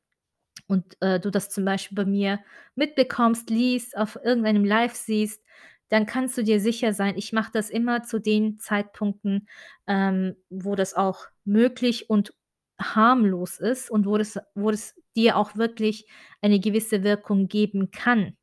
[0.66, 2.40] und, äh, du das zum Beispiel bei mir
[2.74, 5.42] mitbekommst, liest, auf irgendeinem Live siehst,
[5.90, 9.48] dann kannst du dir sicher sein, ich mache das immer zu den Zeitpunkten,
[9.86, 12.34] ähm, wo das auch möglich und
[12.80, 16.08] harmlos ist und wo das wo das dir auch wirklich
[16.42, 18.36] eine gewisse Wirkung geben kann.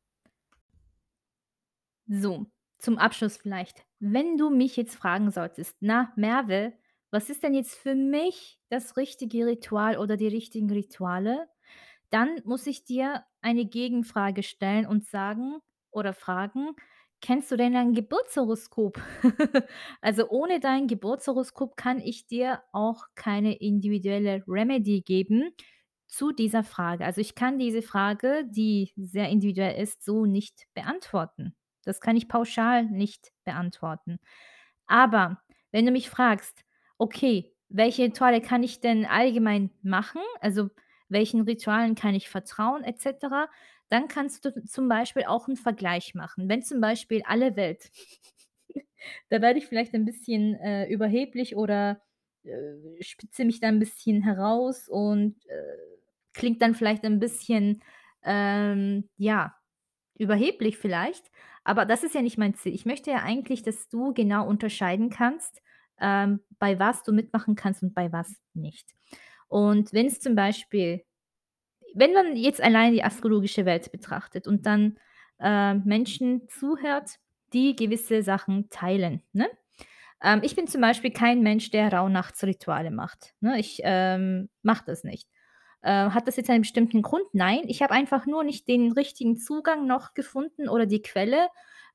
[2.14, 2.46] So,
[2.78, 3.84] zum Abschluss vielleicht.
[3.98, 6.74] Wenn du mich jetzt fragen solltest: „Na, Merve,
[7.10, 11.48] was ist denn jetzt für mich das richtige Ritual oder die richtigen Rituale?“
[12.10, 15.60] Dann muss ich dir eine Gegenfrage stellen und sagen
[15.90, 16.74] oder fragen:
[17.22, 19.00] „Kennst du denn dein Geburtshoroskop?“
[20.02, 25.50] Also, ohne dein Geburtshoroskop kann ich dir auch keine individuelle Remedy geben
[26.08, 27.04] zu dieser Frage.
[27.06, 31.54] Also, ich kann diese Frage, die sehr individuell ist, so nicht beantworten.
[31.84, 34.18] Das kann ich pauschal nicht beantworten.
[34.86, 36.64] Aber wenn du mich fragst:
[36.98, 40.20] „Okay, welche Rituale kann ich denn allgemein machen?
[40.40, 40.70] Also,
[41.08, 43.48] welchen Ritualen kann ich vertrauen et cetera?“
[43.90, 46.48] Dann kannst du zum Beispiel auch 'n Vergleich machen.
[46.48, 47.90] Wenn zum Beispiel alle Welt
[49.30, 52.00] da werde ich vielleicht ein bisschen, äh, überheblich oder,
[52.44, 55.76] äh, spitze mich da 'n bisschen heraus und, äh,
[56.34, 57.82] klingt dann vielleicht ein bisschen,
[58.24, 59.54] ähm, ja,
[60.18, 61.30] überheblich vielleicht,
[61.64, 62.74] aber das ist ja nicht mein Ziel.
[62.74, 65.62] Ich möchte ja eigentlich, dass du genau unterscheiden kannst,
[66.00, 68.88] ähm, bei was du mitmachen kannst und bei was nicht.
[69.48, 71.04] Und wenn es zum Beispiel
[71.94, 74.98] wenn man jetzt allein die astrologische Welt betrachtet und dann,
[75.40, 77.10] äh, Menschen zuhört,
[77.52, 79.48] die gewisse Sachen teilen, ne?
[80.22, 83.58] Ähm, ich bin zum Beispiel kein Mensch, der Rauhnachtsrituale macht, ne?
[83.58, 85.28] Ich, ähm, mache das nicht.
[85.82, 87.24] Äh, hat das jetzt einen bestimmten Grund?
[87.32, 91.48] Nein, ich habe einfach nur nicht den richtigen Zugang noch gefunden oder die Quelle,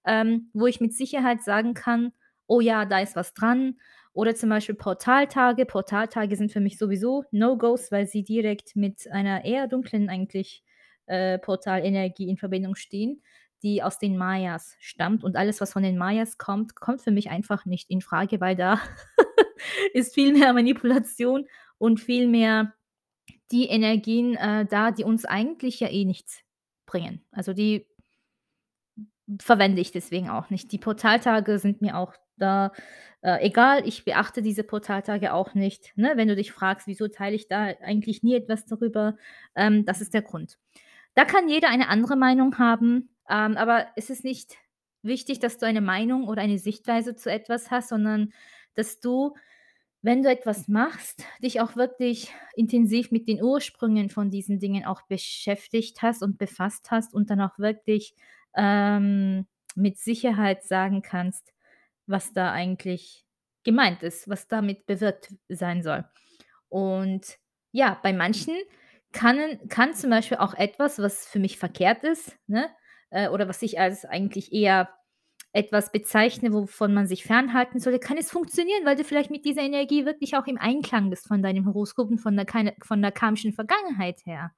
[0.06, 2.12] ähm, wo ich mit Sicherheit sagen kann:
[2.48, 3.80] „Oh ja, da ist was dran.“
[4.14, 5.66] Oder zum Beispiel Portaltage.
[5.66, 10.64] Portaltage sind für mich sowieso No-Gos, weil sie direkt mit einer eher dunklen eigentlich,
[11.06, 13.22] äh, Portalenergie in Verbindung stehen,
[13.64, 17.30] die aus den Mayas stammt und alles, was von den Mayas kommt, kommt für mich
[17.30, 18.80] einfach nicht infrage, weil da
[19.94, 22.74] ist viel mehr Manipulation und viel mehr
[23.52, 26.42] die Energien, äh, da, die uns eigentlich ja eh nichts
[26.86, 27.22] bringen.
[27.32, 27.88] Also, die
[29.40, 30.72] verwende ich deswegen auch nicht.
[30.72, 32.72] Die Portaltage sind mir auch da,
[33.22, 33.86] äh, egal.
[33.88, 36.14] Ich beachte diese Portaltage auch nicht, ne?
[36.16, 39.18] Wenn du dich fragst: „Wieso teile ich da eigentlich nie etwas darüber?“
[39.56, 40.58] Ähm, das ist der Grund.
[41.16, 44.56] Da kann jeder eine andere Meinung haben, ähm, aber es ist nicht
[45.04, 48.34] wichtig, dass du eine Meinung oder eine Sichtweise zu etwas hast, sondern
[48.76, 49.36] dass du,
[50.02, 55.02] wenn du etwas machst, dich auch wirklich intensiv mit den Ursprüngen von diesen Dingen auch
[55.04, 58.14] beschäftigt hast und befasst hast und dann auch wirklich,
[58.56, 61.54] ähm, mit Sicherheit sagen kannst,
[62.08, 63.26] was da eigentlich
[63.64, 66.06] gemeint ist, was damit bewirkt sein soll.
[66.70, 67.38] Und
[67.72, 68.56] ja, bei manchen
[69.12, 72.70] kannen kann zum Beispiel auch etwas, was für mich verkehrt ist, ne,
[73.10, 74.90] äh, oder was ich als eigentlich eher
[75.54, 79.62] etwas bezeichne, wovon man sich fernhalten sollte, kann es funktionieren, weil du vielleicht mit dieser
[79.62, 82.46] Energie wirklich auch im Einklang bist von deinem Horoskop und von der
[82.84, 84.52] von der karmischen Vergangenheit her.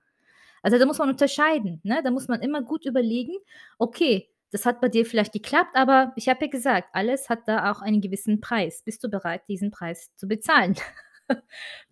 [0.64, 2.02] Also, da muss man unterscheiden, ne?
[2.04, 3.34] Da muss man immer gut überlegen:
[3.78, 7.72] „Okay, das hat bei dir vielleicht geklappt, aber ich habe ja gesagt, alles hat da
[7.72, 8.84] auch einen gewissen Preis.
[8.84, 10.76] Bist du bereit, diesen Preis zu bezahlen?“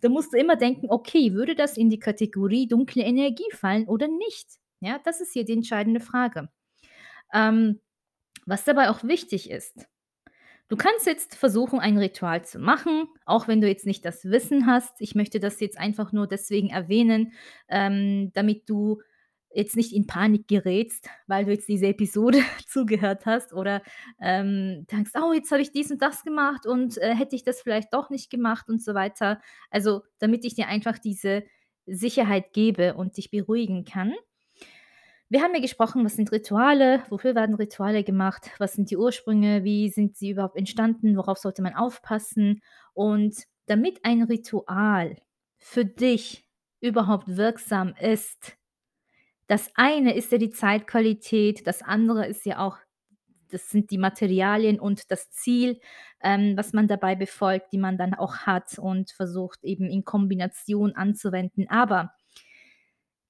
[0.00, 4.08] Da musst du immer denken: „Okay, würde das in die Kategorie dunkle Energie fallen oder
[4.08, 4.48] nicht?“
[4.80, 6.48] Ja, das ist hier die entscheidende Frage.
[7.34, 7.80] Ähm,
[8.48, 9.86] was dabei auch wichtig ist:
[10.68, 14.66] Du kannst jetzt versuchen, ein Ritual zu machen, auch wenn du jetzt nicht das Wissen
[14.66, 15.00] hast.
[15.00, 17.32] Ich möchte das jetzt einfach nur deswegen erwähnen,
[17.68, 19.00] ähm, damit du
[19.50, 23.82] jetzt nicht in Panik gerätst, weil du jetzt diese Episode zugehört hast oder,
[24.20, 27.62] ähm, denkst: „Oh, jetzt habe ich dies und das gemacht und, äh, hätte ich das
[27.62, 29.40] vielleicht doch nicht gemacht“ und so weiter.
[29.70, 31.44] Also, damit ich dir einfach diese
[31.86, 34.14] Sicherheit gebe und dich beruhigen kann.
[35.30, 39.62] Wir haben ja gesprochen, was sind Rituale, wofür werden Rituale gemacht, was sind die Ursprünge,
[39.62, 42.62] wie sind sie überhaupt entstanden, worauf sollte man aufpassen?
[42.94, 45.16] Und damit ein Ritual
[45.58, 46.48] für dich
[46.80, 48.58] überhaupt wirksam ist
[49.48, 52.78] das eine ist ja die Zeitqualität, das andere ist ja auch
[53.50, 55.80] das sind die Materialien und das Ziel,
[56.22, 60.94] ähm, was man dabei befolgt, die man dann auch hat und versucht eben in Kombination
[60.94, 61.66] anzuwenden.
[61.70, 62.12] Aber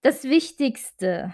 [0.02, 1.32] das Wichtigste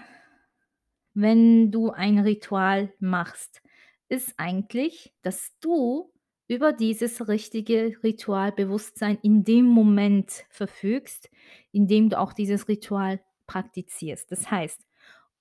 [1.15, 3.61] wenn du ein Ritual machst,
[4.09, 6.11] ist eigentlich, dass du
[6.47, 11.29] über dieses richtige Ritualbewusstsein in dem Moment verfügst,
[11.71, 14.31] in dem du auch dieses Ritual praktizierst.
[14.31, 14.85] Das heißt,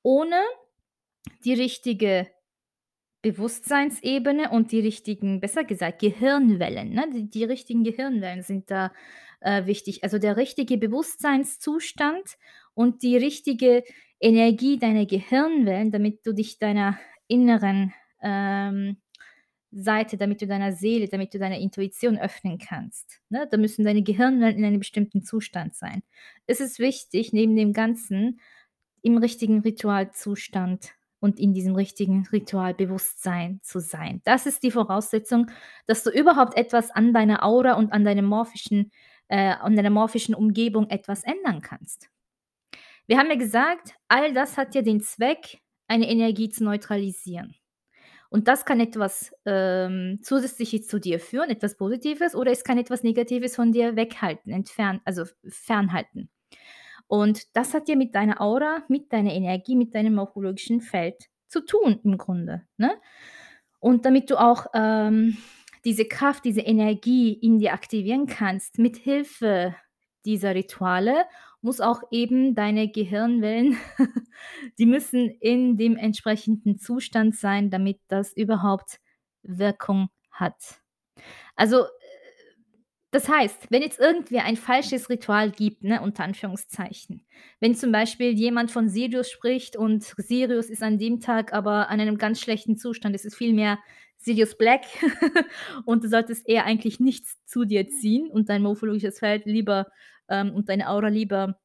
[0.03, 0.41] ohne
[1.45, 2.29] die richtige
[3.23, 7.09] Bewusstseinsebene und die richtigen besser gesagt, Gehirnwellen, ne?
[7.13, 8.93] Die die richtigen Gehirnwellen sind da,
[9.45, 10.03] äh, wichtig.
[10.03, 12.37] Also, der richtige Bewusstseinszustand
[12.75, 13.85] und die richtige
[14.21, 17.93] Energie deiner Gehirnwellen, damit du dich deiner inneren,
[18.23, 18.97] ähm,
[19.77, 23.49] Seite damit du deiner Seele, damit du deiner Intuition öffnen kannst, ne?
[23.51, 26.03] Da müssen deine Gehirnwellen in einem bestimmten Zustand sein.
[26.47, 28.41] Es ist wichtig, neben dem Ganzen
[29.03, 34.21] im richtigen Ritualzustand und in diesem richtigen Ritualbewusstsein zu sein.
[34.25, 35.51] Das ist die Voraussetzung,
[35.87, 38.93] dass du überhaupt etwas an deiner Aura und an deinem morphischen
[39.29, 42.09] äh, an deiner morphischen Umgebung etwas ändern kannst.
[43.07, 47.55] Wir haben ja gesagt, all das hat ja den Zweck, eine Energie zu neutralisieren.
[48.31, 53.03] Und das kann etwas, ähm, Zusätzliches zu dir führen, etwas Positives, oder es kann etwas
[53.03, 56.31] Negatives von dir weghalten, entfernen also fernhalten.
[57.07, 61.61] Und das hat ja mit deiner Aura, mit deiner Energie, mit deinem morphologischen Feld zu
[61.61, 62.97] tun im Grunde, ne?
[63.79, 65.37] Und damit du auch, ähm,
[65.85, 69.75] diese Kraft, diese Energie in dir aktivieren kannst, mit Hilfe
[70.25, 71.25] dieser Rituale,
[71.61, 73.77] muss auch eben deine Gehirnwellen
[74.79, 79.01] die müssen in dem entsprechenden Zustand sein, damit das überhaupt
[79.43, 80.81] Wirkung hat.
[81.57, 81.85] Also,
[83.11, 87.25] das heißt, wenn jetzt irgendwer ein falsches Ritual gibt, ne, unter Anführungszeichen.
[87.61, 92.01] Wenn zum Beispiel jemand von Sirius spricht und Sirius ist an dem Tag aber an
[92.01, 93.15] einem ganz schlechten Zustand.
[93.15, 93.79] Es ist vielmehr
[94.25, 94.85] Sirius Black
[95.85, 99.87] und du solltest eher eigentlich nichts zu dir ziehen und dein morphologisches Feld lieber,
[100.29, 101.59] ähm und deine Aura lieber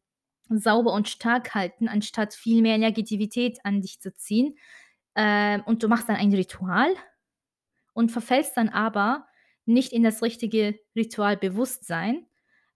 [0.50, 4.58] sauber und stark halten, anstatt viel mehr Negativität an dich zu ziehen.
[5.16, 6.90] Ähm, und du machst dann ein Ritual
[7.94, 9.28] und verfällst dann aber
[9.66, 12.26] nicht in das richtige Ritualbewusstsein,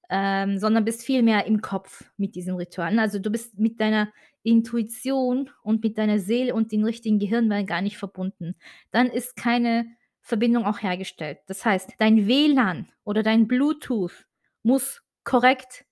[0.09, 2.97] ähm, sondern bist viel mehr im Kopf mit diesem Ritual?
[2.99, 4.11] Also, du bist mit deiner
[4.43, 8.55] Intuition und mit deiner Seele und den richtigen Gehirnwellen gar nicht verbunden.
[8.91, 9.85] Dann ist keine
[10.21, 11.39] Verbindung auch hergestellt.
[11.47, 14.25] Das heißt, dein WLAN oder dein Bluetooth
[14.63, 15.85] muss korrekt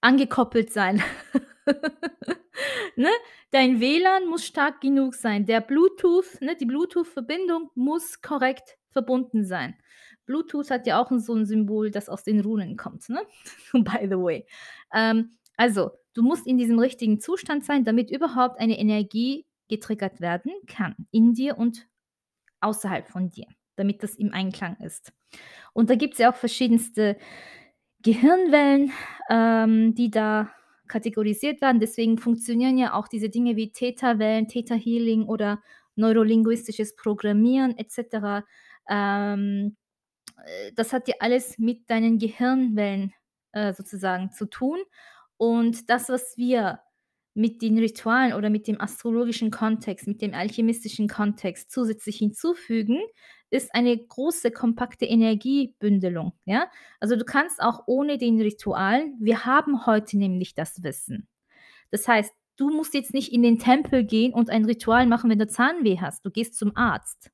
[0.00, 1.02] angekoppelt sein.
[2.96, 3.08] Ne?
[3.50, 5.46] Dein WLAN muss stark genug sein.
[5.46, 9.74] Der Bluetooth ne, die Bluetooth-Verbindung muss korrekt verbunden sein.
[10.26, 13.22] Bluetooth hat ja auch so 'n Symbol, das aus den Runen kommt, ne?
[13.72, 14.46] By the way.
[14.94, 20.52] Ähm, also, du musst in diesem richtigen Zustand sein, damit überhaupt eine Energie getriggert werden
[20.66, 21.88] kann, in dir und
[22.60, 23.46] außerhalb von dir,
[23.76, 25.12] damit das im Einklang ist.
[25.72, 27.16] Und da gibt's ja auch verschiedenste
[28.02, 28.92] Gehirnwellen,
[29.30, 30.50] ähm, die da
[30.88, 31.80] kategorisiert werden.
[31.80, 35.62] Deswegen funktionieren ja auch diese Dinge wie Theta-Wellen, Theta-Healing oder
[35.96, 38.44] neurolinguistisches Programmieren et cetera.
[38.88, 39.76] Ähm,
[40.44, 43.14] äh, das hat ja alles mit deinen Gehirnwellen,
[43.52, 44.78] äh, sozusagen zu tun.
[45.42, 46.78] Und das, was wir
[47.34, 53.00] mit den Ritualen oder mit dem astrologischen Kontext, mit dem alchemistischen Kontext zusätzlich hinzufügen,
[53.50, 56.70] ist eine große kompakte Energiebündelung, ja?
[57.00, 61.26] Also, du kannst auch ohne den Ritualen wir haben heute nämlich das Wissen.
[61.90, 65.40] Das heißt, du musst jetzt nicht in den Tempel gehen und ein Ritual machen, wenn
[65.40, 66.24] du Zahnweh hast.
[66.24, 67.32] Du gehst zum Arzt.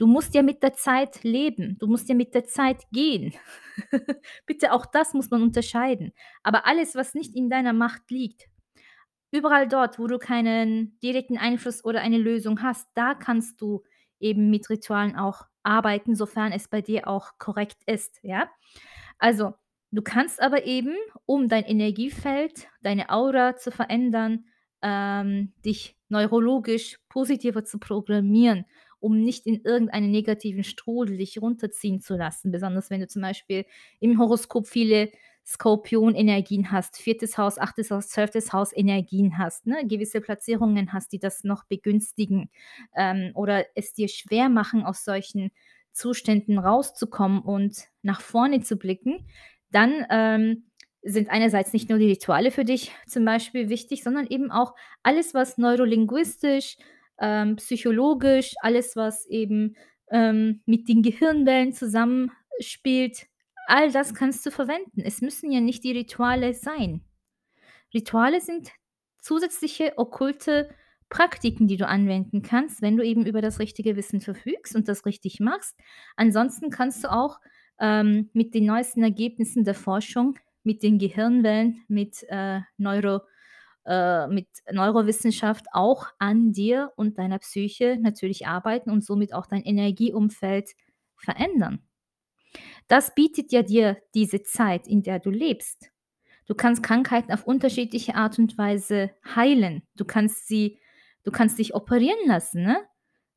[0.00, 1.76] Du musst ja mit der Zeit leben.
[1.78, 3.34] Du musst ja mit der Zeit gehen.
[4.46, 6.12] Bitte, auch das muss man unterscheiden.
[6.42, 8.48] Aber alles, was nicht in deiner Macht liegt
[9.32, 13.82] überall dort, wo du keinen direkten Einfluss oder eine Lösung hast, da kannst du
[14.18, 18.48] eben mit Ritualen auch arbeiten, sofern es bei dir auch korrekt ist, ja?
[19.18, 19.54] Also,
[19.90, 20.96] du kannst aber eben,
[21.26, 24.46] um dein Energiefeld, deine Aura zu verändern,
[24.82, 28.64] ähm, dich neurologisch positiver zu programmieren,
[29.00, 32.52] um nicht in irgendeinen negativen Strudel dich runterziehen zu lassen.
[32.52, 33.64] Besonders wenn du zum Beispiel
[33.98, 35.10] im Horoskop viele
[35.46, 37.16] Skorpion-Energien hast, 4.
[37.36, 37.78] Haus, 8.
[37.90, 38.52] Haus, 12.
[38.52, 39.86] Haus Energien hast, ne?
[39.86, 42.50] Gewisse Platzierungen hast, die das noch begünstigen,
[42.96, 45.50] ähm, oder es dir schwer machen, aus solchen
[45.92, 49.26] Zuständen rauszukommen und nach vorne zu blicken,
[49.70, 50.64] dann, ähm,
[51.02, 55.32] sind einerseits nicht nur die Rituale für dich zum Beispiel wichtig, sondern eben auch alles,
[55.32, 56.76] was neurolinguistisch,
[57.20, 59.76] ähm, psychologisch, alles, was eben,
[60.10, 63.26] ähm, mit den Gehirnwellen zusammenspielt,
[63.66, 65.02] all das kannst du verwenden.
[65.04, 67.02] Es müssen ja nicht die Rituale sein.
[67.94, 68.70] Rituale sind
[69.20, 70.70] zusätzliche okkulte
[71.08, 75.06] Praktiken, die du anwenden kannst, wenn du eben über das richtige Wissen verfügst und das
[75.06, 75.76] richtig machst.
[76.16, 77.38] Ansonsten kannst du auch,
[77.80, 83.20] ähm, mit den neuesten Ergebnissen der Forschung, mit den Gehirnwellen, mit, äh, Neuro
[83.86, 89.62] äh, mit Neurowissenschaft auch an dir und deiner Psyche natürlich arbeiten und somit auch dein
[89.62, 90.70] Energieumfeld
[91.16, 91.82] verändern.
[92.88, 95.90] Das bietet ja dir diese Zeit, in der du lebst.
[96.46, 99.82] Du kannst Krankheiten auf unterschiedliche Art und Weise heilen.
[99.94, 100.80] Du kannst sie
[101.22, 102.78] du kannst dich operieren lassen, ne?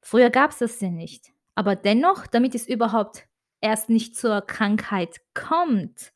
[0.01, 1.31] Früher gab's das ja nicht.
[1.55, 3.27] Aber dennoch, damit es überhaupt
[3.61, 6.11] erst nicht zur Krankheit kommt,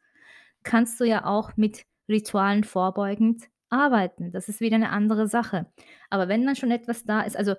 [0.63, 4.31] kannst du ja auch mit Ritualen vorbeugend arbeiten.
[4.31, 5.67] Das ist wieder 'ne andere Sache.
[6.09, 7.55] Aber wenn dann schon etwas da ist also,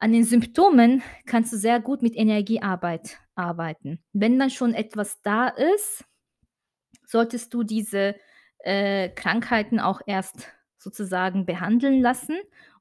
[0.00, 4.00] an den Symptomen kannst du sehr gut mit Energiearbeit arbeiten.
[4.12, 6.04] Wenn dann schon etwas da ist,
[7.06, 8.16] solltest du diese,
[8.60, 12.36] äh, Krankheiten auch erst sozusagen behandeln lassen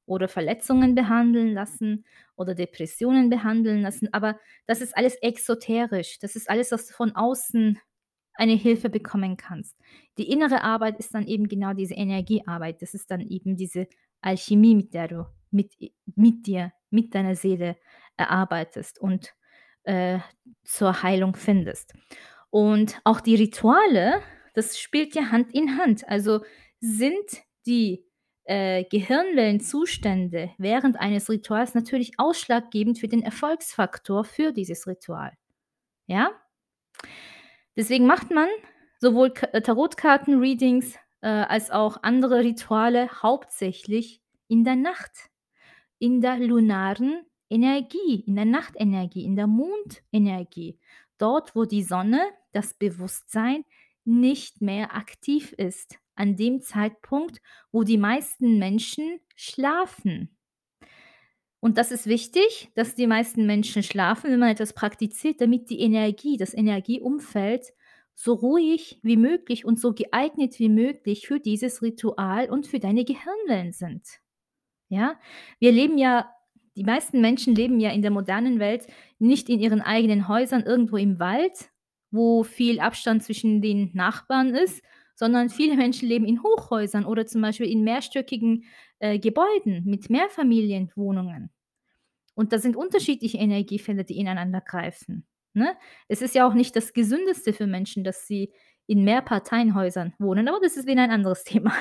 [0.05, 2.05] oder Verletzungen behandeln lassen
[2.37, 6.19] oder Depressionen behandeln lassen, aber das ist alles exoterisch.
[6.19, 7.79] Das ist alles, was von außen
[8.35, 9.77] eine Hilfe bekommen kannst.
[10.17, 12.81] Die innere Arbeit ist dann eben genau diese Energiearbeit.
[12.81, 13.87] Das ist dann eben diese
[14.21, 15.73] Alchemie, mit der du mit
[16.15, 17.77] mit dir, mit deiner Seele
[18.17, 19.33] erarbeitest und,
[19.83, 20.19] äh,
[20.63, 21.93] zur Heilung findest.
[22.49, 24.21] Und auch die Rituale,
[24.53, 26.07] das spielt ja Hand in Hand.
[26.07, 26.43] Also,
[26.79, 27.25] sind
[27.65, 28.05] die,
[28.45, 35.33] äh, Gehirnwellenzustände während eines Rituals natürlich ausschlaggebend für den Erfolgsfaktor für dieses Ritual,
[36.07, 36.31] ja?
[37.75, 38.47] Deswegen macht man
[38.99, 45.11] sowohl äh, Tarotkarten-Readings, äh, als auch andere Rituale hauptsächlich in der Nacht,
[45.97, 50.79] in der lunaren Energie, in der Nachtenergie, in der Mondenergie.
[51.17, 52.21] Dort, wo die Sonne,
[52.51, 53.63] das Bewusstsein
[54.05, 60.37] nicht mehr aktiv ist, an dem Zeitpunkt, wo die meisten Menschen schlafen.
[61.63, 65.79] Und das ist wichtig, dass die meisten Menschen schlafen, wenn man etwas praktiziert, damit die
[65.79, 67.71] Energie, das Energieumfeld
[68.15, 73.05] so ruhig wie möglich und so geeignet wie möglich für dieses Ritual und für deine
[73.05, 74.05] Gehirnwellen sind.
[74.89, 75.17] Ja?
[75.59, 76.29] Wir leben ja
[76.75, 78.85] die meisten Menschen leben ja in der modernen Welt
[79.17, 81.69] nicht in ihren eigenen Häusern irgendwo im Wald,
[82.11, 84.83] wo viel Abstand zwischen den Nachbarn ist,
[85.15, 88.65] sondern viele Menschen leben in Hochhäusern oder zum Beispiel in mehrstöckigen,
[89.03, 91.51] äh, Gebäuden mit Mehrfamilienwohnungen.
[92.35, 95.75] Und da sind unterschiedliche Energiefelder, die ineinander greifen, ne?
[96.07, 98.53] Es ist ja auch nicht das Gesündeste für Menschen, dass sie
[98.87, 101.73] in Mehrparteienhäusern wohnen, aber das ist wieder ein anderes Thema.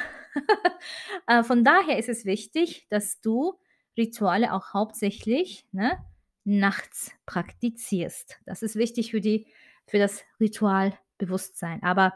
[1.28, 3.54] Äh, von daher ist es wichtig, dass du
[3.96, 6.04] Rituale auch hauptsächlich, ne,
[6.42, 8.40] nachts praktizierst.
[8.46, 9.46] Das ist wichtig für die
[9.86, 11.82] für das Ritualbewusstsein.
[11.84, 12.14] Aber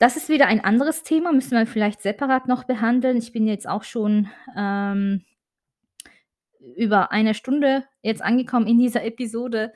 [0.00, 3.16] das ist wieder ein anderes Thema, müssen wir vielleicht separat noch behandeln.
[3.16, 5.24] Ich bin jetzt auch schon, ähm
[6.76, 9.72] über eine Stunde jetzt angekommen in dieser Episode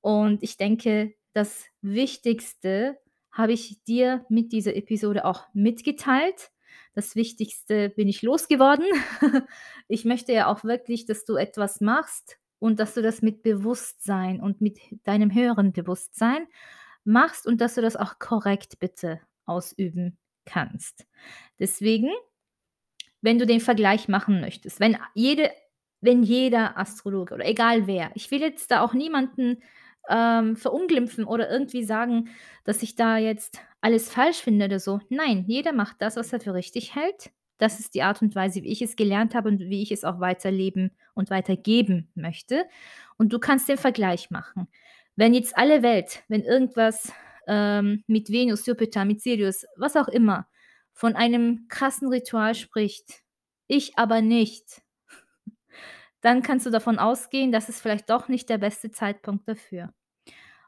[0.00, 2.98] und ich denke, das Wichtigste
[3.30, 6.50] habe ich dir mit dieser Episode auch mitgeteilt.
[6.94, 8.86] Das Wichtigste bin ich losgeworden.
[9.88, 14.40] Ich möchte ja auch wirklich, dass du etwas machst und dass du das mit Bewusstsein
[14.40, 16.48] und mit deinem höheren Bewusstsein
[17.04, 21.06] machst und dass du das auch korrekt bitte ausüben kannst.
[21.58, 22.10] Deswegen,
[23.20, 25.50] wenn du den Vergleich machen möchtest, wenn jede
[26.02, 29.62] wenn jeder Astrologe oder egal wer ich will jetzt da auch niemanden,
[30.08, 32.28] ähm, verunglimpfen oder irgendwie sagen,
[32.64, 35.00] dass ich da jetzt alles falsch finde oder so.
[35.08, 37.30] Nein, jeder macht das, was er für richtig hält.
[37.58, 40.04] Das ist die Art und Weise, wie ich es gelernt habe und wie ich es
[40.04, 42.64] auch weiterleben und weitergeben möchte.
[43.16, 44.68] Und du kannst den Vergleich machen.
[45.16, 47.12] Wenn jetzt alle Welt wenn irgendwas,
[47.46, 50.48] ähm, mit Venus, Jupiter, mit Sirius, was auch immer,
[50.92, 53.22] von einem krassen Ritual spricht,
[53.68, 54.82] ich aber nicht
[56.20, 59.92] dann kannst du davon ausgehen, dass es vielleicht doch nicht der beste Zeitpunkt dafür.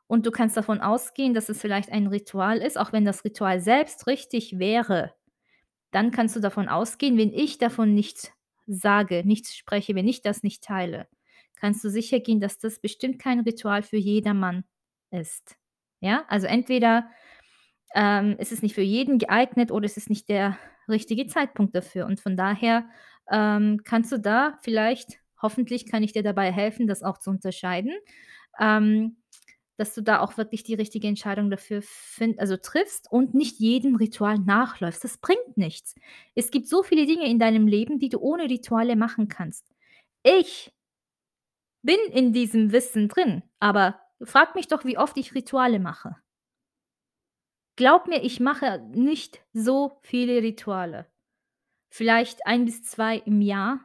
[0.07, 3.61] Und du kannst davon ausgehen, dass es vielleicht ein Ritual ist, auch wenn das Ritual
[3.61, 5.15] selbst richtig wäre.
[5.91, 8.33] Dann kannst du davon ausgehen, wenn ich davon nichts
[8.67, 11.09] sage, nichts spreche, wenn ich das nicht teile,
[11.57, 14.65] kannst du sicher gehen, dass das bestimmt kein Ritual für jedermann
[15.11, 15.57] ist.
[16.01, 17.11] Ja, also entweder,
[17.95, 20.59] ähm, ist es nicht für jeden geeignet oder es ist nicht der
[20.89, 22.07] richtige Zeitpunkt dafür.
[22.07, 22.87] Und von daher,
[23.31, 27.93] ähm, kannst du da vielleicht hoffentlich kann ich dir dabei helfen, das auch zu unterscheiden,
[28.61, 29.19] ähm,
[29.77, 33.97] dass du da auch wirklich die richtige Entscheidung dafür fin also triffst und nicht jedem
[33.97, 35.05] Ritual nachläufst.
[35.05, 35.95] Das bringt nichts.
[36.35, 39.65] Es gibt so viele Dinge in deinem Leben, die du ohne Rituale machen kannst.
[40.25, 40.73] Ich
[41.83, 46.17] bin in diesem Wissen drin, aber frag mich doch, wie oft ich Rituale mache.
[47.77, 51.07] Glaub mir, ich mache nicht so viele Rituale.
[51.91, 53.81] Vielleicht 1 bis 2 im Jahr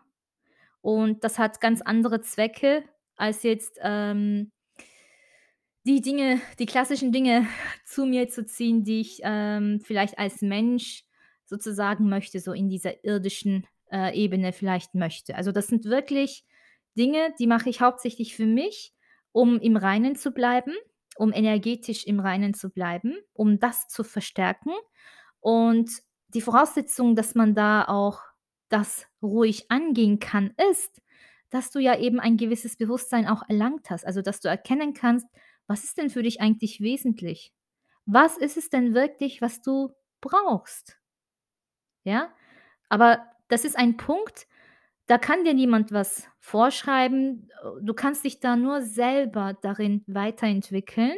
[0.81, 2.83] und das hat ganz andere Zwecke
[3.15, 4.51] als jetzt, ähm
[5.85, 7.47] die Dinge die klassischen Dinge
[7.85, 11.03] zu mir zu ziehen, die ich, ähm, vielleicht als Mensch
[11.45, 15.35] sozusagen möchte, so in dieser irdischen, äh, Ebene vielleicht möchte.
[15.35, 16.45] Also, das sind wirklich
[16.97, 18.93] Dinge, die mache ich hauptsächlich für mich,
[19.33, 20.73] um im Reinen zu bleiben,
[21.17, 24.71] um energetisch im Reinen zu bleiben, um das zu verstärken.
[25.41, 25.91] Und
[26.29, 28.21] die Voraussetzung, dass man da auch
[28.69, 31.01] das ruhig angehen kann, ist,
[31.49, 34.05] dass du ja eben ein gewisses Bewusstsein auch erlangt hast.
[34.05, 35.27] Also, dass du erkennen kannst:
[35.67, 37.53] „Was ist denn für dich eigentlich wesentlich?
[38.05, 39.91] Was ist es denn wirklich, was du
[40.21, 40.99] brauchst?“
[42.03, 42.29] Ja?
[42.89, 44.47] Aber das ist ein Punkt,
[45.07, 47.49] da kann dir niemand was vorschreiben.
[47.81, 51.17] Du kannst dich da nur selber darin weiterentwickeln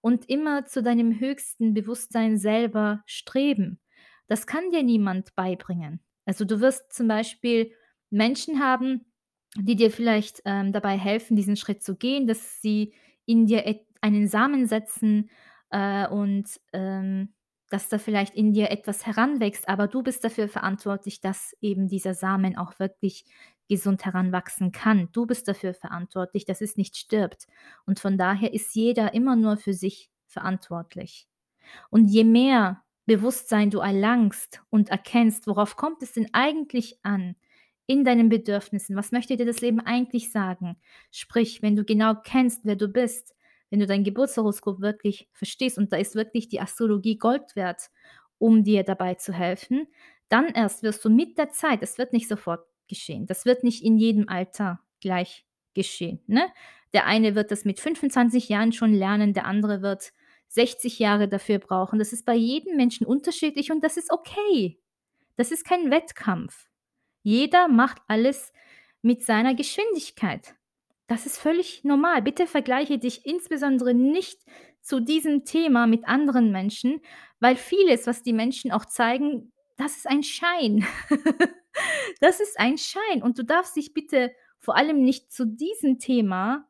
[0.00, 3.80] und immer zu deinem höchsten Bewusstsein selber streben.
[4.26, 6.00] Das kann dir niemand beibringen.
[6.26, 7.72] Also, du wirst zum Beispiel
[8.10, 9.06] Menschen haben,
[9.56, 12.94] die dir vielleicht, ähm, dabei helfen, diesen Schritt zu gehen, dass sie
[13.26, 13.64] in dir
[14.00, 15.30] einen Samen setzen,
[15.70, 17.32] äh, und, ähm,
[17.70, 22.14] dass da vielleicht in dir etwas heranwächst, aber du bist dafür verantwortlich, dass eben dieser
[22.14, 23.24] Samen auch wirklich
[23.68, 25.08] gesund heranwachsen kann.
[25.12, 27.46] Du bist dafür verantwortlich, dass es nicht stirbt.
[27.86, 31.28] Und von daher ist jeder immer nur für sich verantwortlich.
[31.88, 37.36] Und je mehr Bewusstsein du erlangst und erkennst, worauf kommt es denn eigentlich an
[37.86, 38.96] in deinen Bedürfnissen?
[38.96, 40.76] Was möchte dir das Leben eigentlich sagen?
[41.10, 43.34] Sprich, wenn du genau kennst, wer du bist,
[43.70, 47.82] wenn du dein Geburtshoroskop wirklich verstehst und da ist wirklich die Astrologie Gold wert,
[48.38, 49.86] um dir dabei zu helfen,
[50.28, 53.26] dann erst wirst du mit der Zeit es wird nicht sofort geschehen.
[53.26, 56.42] Das wird nicht in jedem Alter gleich geschehen, ne?
[56.92, 60.12] Der eine wird das mit 25 Jahren schon lernen, der andere wird
[60.48, 62.00] 60 Jahre dafür brauchen.
[62.00, 64.80] Das ist bei jedem Menschen unterschiedlich und das ist okay.
[65.36, 66.66] Das ist kein Wettkampf.
[67.22, 68.52] Jeder macht alles
[69.02, 70.54] mit seiner Geschwindigkeit.
[71.10, 72.22] Das ist völlig normal.
[72.22, 74.38] Bitte vergleiche dich insbesondere nicht
[74.80, 77.00] zu diesem Thema mit anderen Menschen,
[77.40, 80.86] weil vieles, was die Menschen auch zeigen, das ist ein Schein.
[82.20, 86.68] Das ist ein Schein und du darfst dich bitte vor allem nicht zu diesem Thema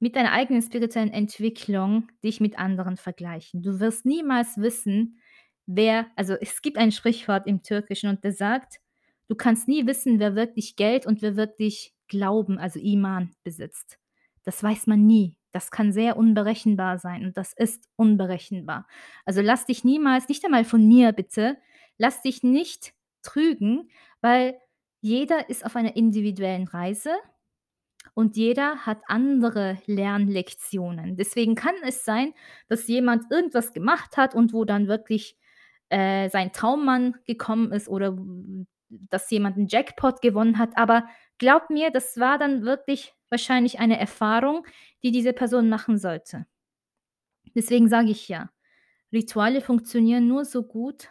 [0.00, 3.62] mit deiner eigenen spirituellen Entwicklung dich mit anderen vergleichen.
[3.62, 5.18] Du wirst niemals wissen,
[5.66, 8.80] wer also, es gibt ein Sprichwort im Türkischen und der sagt:
[9.28, 13.98] „Du kannst nie wissen, wer wirklich Geld und wer wirklich Glauben, also Iman, besitzt.“
[14.44, 15.36] Das weiß man nie.
[15.52, 18.86] Das kann sehr unberechenbar sein und das ist unberechenbar.
[19.26, 21.58] Also, lass dich niemals nicht einmal von mir bitte,
[21.98, 23.90] lass dich nicht trügen,
[24.22, 24.58] weil
[25.02, 27.10] jeder ist auf einer individuellen Reise
[28.14, 31.16] und jeder hat andere Lernlektionen.
[31.16, 32.34] Deswegen kann es sein,
[32.68, 35.36] dass jemand irgendwas gemacht hat und wo dann wirklich,
[35.90, 38.16] äh, sein Traummann gekommen ist oder
[38.90, 40.76] dass jemand 'n Jackpot gewonnen hat.
[40.78, 41.06] Aber
[41.42, 44.64] glaub mir, das war dann wirklich wahrscheinlich eine Erfahrung,
[45.02, 46.46] die diese Person machen sollte.
[47.54, 48.50] Deswegen sage ich ja,
[49.12, 51.10] Rituale funktionieren nur so gut,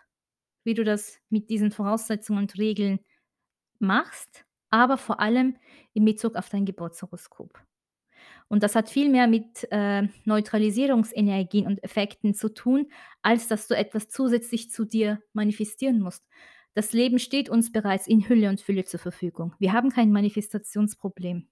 [0.64, 3.00] wie du das mit diesen Voraussetzungen und Regeln
[3.80, 5.58] machst, aber vor allem
[5.94, 7.60] in Bezug auf dein Geburtshoroskop.
[8.50, 12.92] Und das hat viel mehr mit, äh, Neutralisierungsenergien und Effekten zu tun,
[13.22, 16.26] als dass du etwas zusätzlich zu dir manifestieren musst.
[16.74, 19.54] Das Leben steht uns bereits in Hülle und Fülle zur Verfügung.
[19.60, 21.48] Wir haben kein Manifestationsproblem.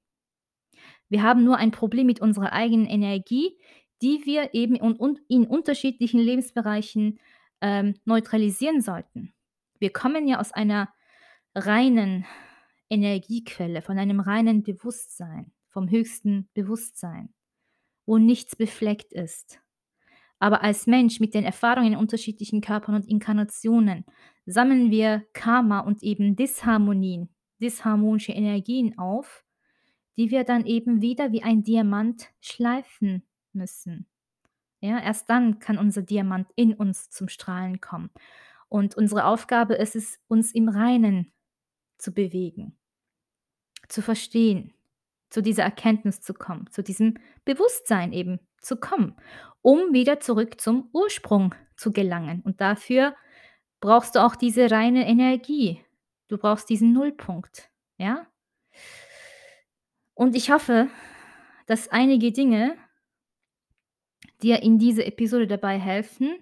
[1.10, 3.58] Wir haben nur ein Problem mit unserer eigenen Energie,
[4.02, 7.20] die wir eben in unterschiedlichen Lebensbereichen,
[7.62, 9.34] ähm, neutralisieren sollten.
[9.80, 10.90] Wir kommen ja aus einer
[11.54, 12.26] reinen
[12.90, 17.34] Energiequelle, von einem reinen Bewusstsein, vom höchsten Bewusstsein,
[18.06, 19.60] wo nichts befleckt ist.
[20.40, 24.06] Aber als Mensch mit den Erfahrungen in unterschiedlichen Körpern und Inkarnationen
[24.52, 27.30] sammeln wir Karma und eben Disharmonien,
[27.62, 29.44] disharmonische Energien auf,
[30.18, 33.24] die wir dann eben wieder wie ein Diamant schleifen
[33.54, 34.08] müssen.
[34.82, 38.10] Ja, erst dann kann unser Diamant in uns zum Strahlen kommen.
[38.70, 41.32] Und unsere Aufgabe ist es, uns im Reinen
[41.98, 42.78] zu bewegen,
[43.88, 44.74] zu verstehen,
[45.30, 47.16] zu dieser Erkenntnis zu kommen, zu diesem
[47.46, 49.16] Bewusstsein eben zu kommen,
[49.62, 52.42] um wieder zurück zum Ursprung zu gelangen.
[52.42, 53.16] Und dafür
[53.80, 55.84] brauchst du auch diese reine Energie.
[56.28, 58.28] Du brauchst diesen Nullpunkt, ja?
[60.14, 60.90] Und ich hoffe,
[61.66, 62.76] dass einige Dinge
[64.42, 66.38] dir in dieser Episode dabei helfen,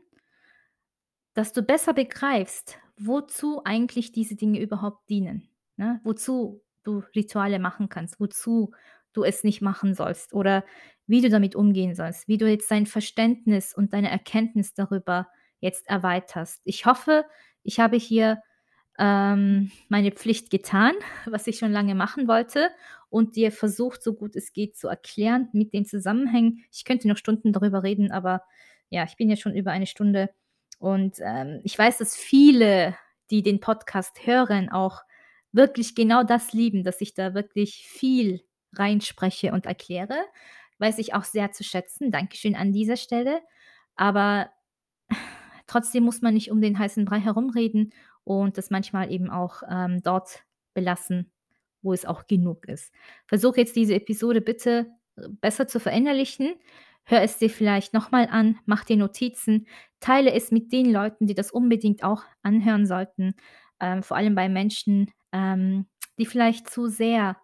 [1.34, 6.01] dass du besser begreifst, wozu eigentlich diese Dinge überhaupt dienen, ne?
[6.03, 8.72] Wozu du Rituale machen kannst, wozu
[9.14, 10.64] du es nicht machen sollst oder
[11.05, 15.27] wie du damit umgehen sollst, wie du jetzt dein Verständnis und deine Erkenntnis darüber
[15.59, 16.61] jetzt erweiterst.
[16.65, 17.25] Ich hoffe,
[17.63, 18.41] ich habe hier,
[18.99, 20.93] ähm, meine Pflicht getan,
[21.25, 22.69] was ich schon lange machen wollte
[23.09, 26.63] und dir versucht, so gut es geht, zu erklären mit den Zusammenhängen.
[26.71, 28.43] Ich könnte noch Stunden darüber reden, aber
[28.89, 30.29] ja, ich bin ja schon über eine Stunde
[30.79, 32.95] und, ähm, ich weiß, dass viele
[33.29, 35.01] die den Podcast hören, auch
[35.51, 38.43] wirklich genau das lieben, dass ich da wirklich viel
[38.73, 40.17] reinspreche und erkläre,
[40.79, 42.11] weiß ich auch sehr zu schätzen.
[42.11, 43.41] Dankeschön an dieser Stelle.
[43.95, 44.51] Aber
[45.68, 50.02] trotzdem muss man nicht um den heißen Brei herumreden und das manchmal eben auch, ähm,
[50.02, 51.31] dort belassen,
[51.81, 52.94] wo es auch genug ist.
[53.27, 54.88] Versuche jetzt diese Episode bitte,
[55.18, 56.56] äh, besser zu verinnerlichen.
[57.03, 59.68] Hör es dir vielleicht noch mal an, mach dir Notizen,
[59.99, 63.35] teile es mit den Leuten, die das unbedingt auch anhören sollten,
[63.80, 65.88] ähm, vor allem bei Menschen, ähm,
[66.19, 67.38] die vielleicht zu sehr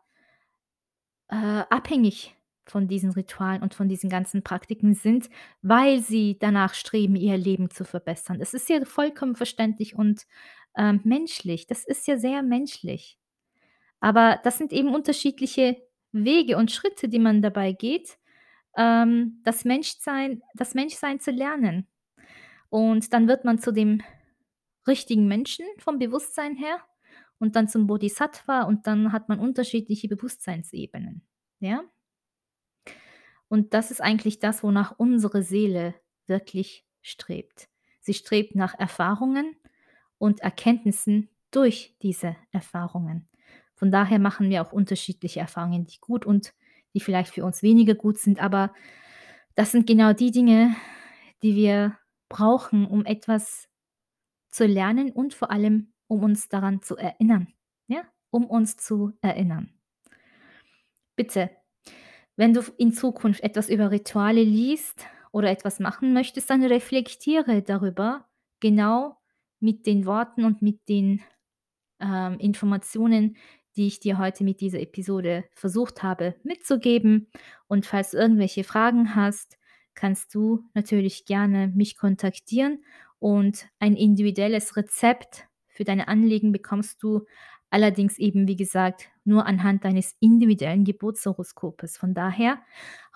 [1.30, 5.30] äh, abhängig von diesen Ritualen und von diesen ganzen Praktiken sind,
[5.62, 8.40] weil sie danach streben, ihr Leben zu verbessern.
[8.42, 10.26] Es ist ja vollkommen verständlich und,
[10.78, 11.68] ähm, menschlich.
[11.68, 13.18] Das ist ja sehr menschlich.
[14.00, 15.78] Aber das sind eben unterschiedliche
[16.12, 18.18] Wege und Schritte, die man dabei geht,
[18.78, 21.88] ähm, das Menschsein das Menschsein zu lernen.
[22.70, 24.02] Und dann wird man zu dem
[24.88, 26.80] richtigen Menschen vom Bewusstsein her
[27.40, 31.24] und dann zum Bodhisattva und dann hat man unterschiedliche Bewusstseinsebenen,
[31.60, 31.84] ja?
[33.54, 35.94] Und das ist eigentlich das, wonach unsere Seele
[36.26, 37.70] wirklich strebt.
[38.02, 39.56] Sie strebt nach Erfahrungen
[40.18, 43.30] und Erkenntnissen durch diese Erfahrungen.
[43.76, 46.56] Von daher machen wir auch unterschiedliche Erfahrungen, die gut und
[46.96, 48.74] die vielleicht für uns weniger gut sind, aber
[49.54, 50.76] das sind genau die Dinge,
[51.44, 51.96] die wir
[52.30, 53.70] brauchen, um etwas
[54.50, 57.54] zu lernen und vor allem, um uns daran zu erinnern,
[57.86, 58.02] ja?
[58.32, 59.72] Um uns zu erinnern.
[61.16, 61.52] Bitte,
[62.36, 68.28] wenn du in Zukunft etwas über Rituale liest oder etwas machen möchtest, dann reflektiere darüber
[68.60, 69.18] genau
[69.60, 71.22] mit den Worten und mit den,
[72.00, 73.38] ähm, Informationen,
[73.76, 77.28] die ich dir heute mit dieser Episode versucht habe mitzugeben.
[77.68, 79.58] Und falls du irgendwelche Fragen hast,
[79.96, 82.84] kannst du natürlich gerne mich kontaktieren
[83.20, 87.26] und ein individuelles Rezept für deine Anliegen bekommst du
[87.74, 91.98] allerdings eben, wie gesagt, nur anhand deines individuellen Geburtshoroskopes.
[91.98, 92.62] Von daher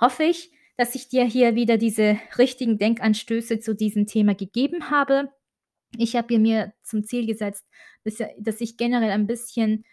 [0.02, 5.30] hoffe ich, dass ich dir hier wieder diese richtigen Denkanstöße zu diesem Thema gegeben habe.
[5.96, 7.68] Ich habe mir zum Ziel gesetzt,
[8.04, 9.86] dass dass ich generell ein bisschen,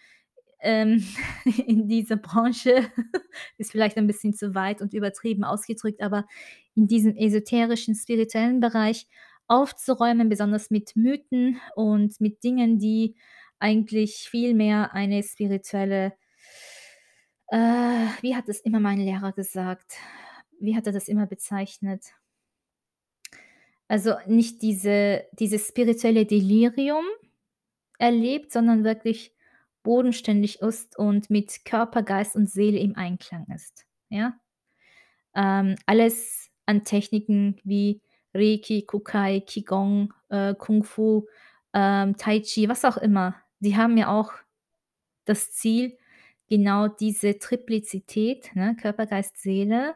[0.61, 1.05] ähm,
[1.66, 2.86] in dieser Branche
[3.59, 6.27] ist vielleicht ein bisschen zu weit und übertrieben ausgedrückt, aber
[6.74, 9.09] in diesem esoterischen, spirituellen Bereich
[9.47, 13.15] aufzuräumen, besonders mit Mythen und mit Dingen, die
[13.65, 16.12] eigentlich viel mehr eine spirituelle
[17.49, 19.97] äh, wie hat es immer mein Lehrer gesagt?
[20.61, 22.12] Wie hat er das immer bezeichnet?
[23.89, 27.05] Also, nicht diese dieses spirituelle Delirium
[27.99, 29.32] erlebt, sondern wirklich
[29.82, 34.35] bodenständig ist und mit Körper, Geist und Seele im Einklang ist, ja?
[35.35, 38.01] Ähm, alles an Techniken wie
[38.35, 41.27] Reiki, Kukai, Qigong, äh, Kung Fu,
[41.74, 43.36] ähm, Tai Chi, was auch immer.
[43.65, 44.32] Die haben ja auch
[45.24, 45.97] das Ziel,
[46.49, 49.95] genau diese Triplizität, ne, Körper, Geist, Seele,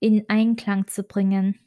[0.00, 1.58] in Einklang zu bringen.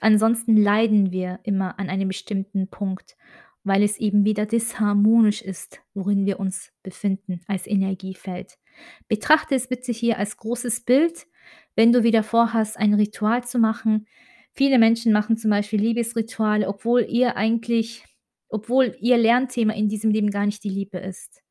[0.00, 3.16] Ansonsten leiden wir immer an einem bestimmten Punkt,
[3.64, 8.56] weil es eben wieder disharmonisch ist, worin wir uns befinden als Energiefeld.
[9.08, 11.26] Betrachte es bitte hier als großes Bild,
[11.74, 14.06] wenn du wieder vorhast, ein Ritual zu machen.
[14.52, 18.04] Viele Menschen machen zum Beispiel Liebesrituale, obwohl ihr eigentlich
[18.48, 21.42] obwohl ihr Lernthema in diesem Leben gar nicht die Liebe ist.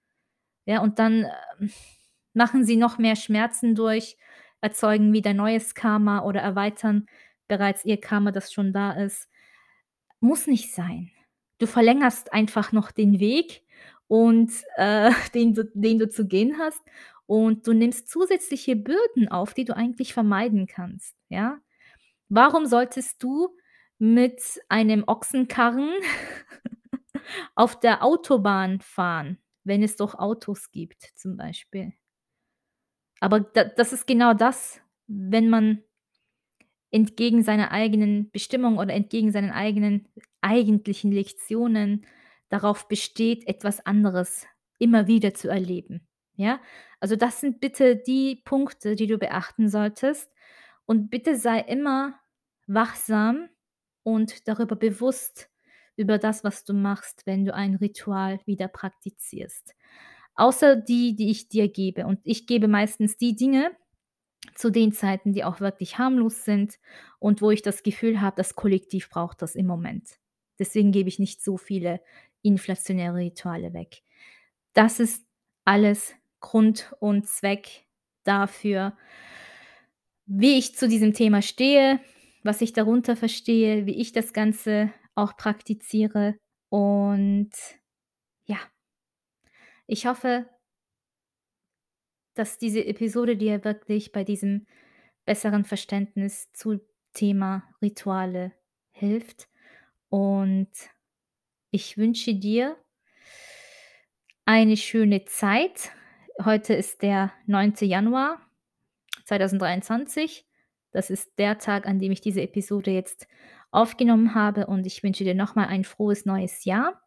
[0.65, 1.27] Ja, und dann,
[1.59, 1.71] ähm,
[2.33, 4.17] machen sie noch mehr Schmerzen durch,
[4.61, 7.07] erzeugen wieder neues Karma oder erweitern
[7.47, 9.27] bereits ihr Karma, das schon da ist.
[10.19, 11.11] Muss nicht sein.
[11.59, 13.63] Du verlängerst einfach noch den Weg
[14.07, 16.81] und, äh, den du den du zu gehen hast
[17.25, 21.59] und du nimmst zusätzliche Bürden auf, die du eigentlich vermeiden kannst, ja?
[22.29, 23.49] Warum solltest du
[23.99, 25.91] mit einem Ochsenkarren
[27.55, 31.93] auf der Autobahn fahren, wenn es doch Autos gibt zum Beispiel?
[33.19, 35.83] Aber da das ist genau das, wenn man
[36.91, 40.07] entgegen seiner eigenen Bestimmung oder entgegen seinen eigenen
[40.41, 42.05] eigentlichen Lektionen
[42.49, 44.45] darauf besteht, etwas anderes
[44.79, 46.59] immer wieder zu erleben, ja?
[46.99, 50.31] Also, das sind bitte die Punkte, die du beachten solltest
[50.85, 52.19] und bitte sei immer
[52.67, 53.49] wachsam
[54.03, 55.49] und darüber bewusst
[55.97, 59.75] über das, was du machst, wenn du ein Ritual wieder praktizierst.
[60.35, 62.05] Außer die, die ich dir gebe.
[62.05, 63.71] Und ich gebe meistens die Dinge
[64.55, 66.79] zu den Zeiten, die auch wirklich harmlos sind
[67.19, 70.19] und wo ich das Gefühl habe, das Kollektiv braucht das im Moment.
[70.59, 72.01] Deswegen gebe ich nicht so viele
[72.43, 74.03] inflationäre Rituale weg.
[74.73, 75.25] Das ist
[75.65, 77.85] alles Grund und Zweck
[78.23, 78.95] dafür,
[80.25, 81.99] wie ich zu diesem Thema stehe,
[82.43, 86.35] was ich darunter verstehe, wie ich das Ganze auch praktiziere.
[86.69, 87.51] Und
[88.45, 88.59] ja.
[89.87, 90.47] Ich hoffe
[92.37, 94.67] dass diese Episode dir wirklich bei diesem
[95.25, 96.79] besseren Verständnis zu
[97.13, 98.51] Thema Rituale
[98.91, 99.49] hilft.
[100.09, 100.69] Und
[101.71, 102.77] ich wünsche dir
[104.45, 105.91] eine schöne Zeit.
[106.43, 107.73] Heute ist der 9.
[107.81, 108.39] Januar
[109.25, 110.45] 2023.
[110.91, 113.27] Das ist der Tag, an dem ich diese Episode jetzt
[113.71, 117.01] aufgenommen habe und ich wünsche dir noch mal ein frohes neues Jahr.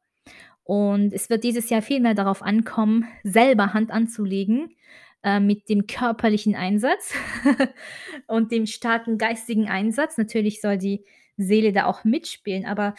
[0.62, 4.77] Und es wird dieses Jahr viel mehr darauf ankommen, selber Hand anzulegen,
[5.23, 7.12] äh, mit dem körperlichen Einsatz
[8.27, 10.16] und dem starken geistigen Einsatz.
[10.16, 11.05] Natürlich soll die
[11.37, 12.95] Seele da auch mitspielen, aber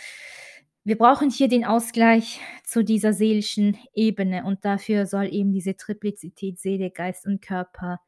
[0.84, 6.60] wir brauchen hier den Ausgleich zu dieser seelischen Ebene und dafür soll eben diese Triplizität
[6.60, 8.00] Seele, Geist und Körper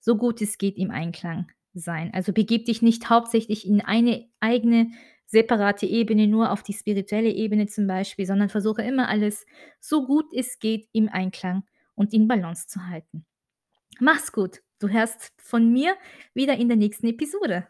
[0.00, 2.12] so gut es geht im Einklang sein.
[2.14, 4.90] Also begib dich nicht hauptsächlich in eine eigene
[5.26, 9.44] separate Ebene, nur auf die spirituelle Ebene zum Beispiel, sondern versuche immer alles
[9.78, 11.64] so gut es geht im Einklang
[11.94, 13.26] und in Balance zu halten.
[14.00, 14.62] Mach's gut.
[14.78, 15.96] Du hörst von mir
[16.34, 17.66] wieder in der nächsten Episode.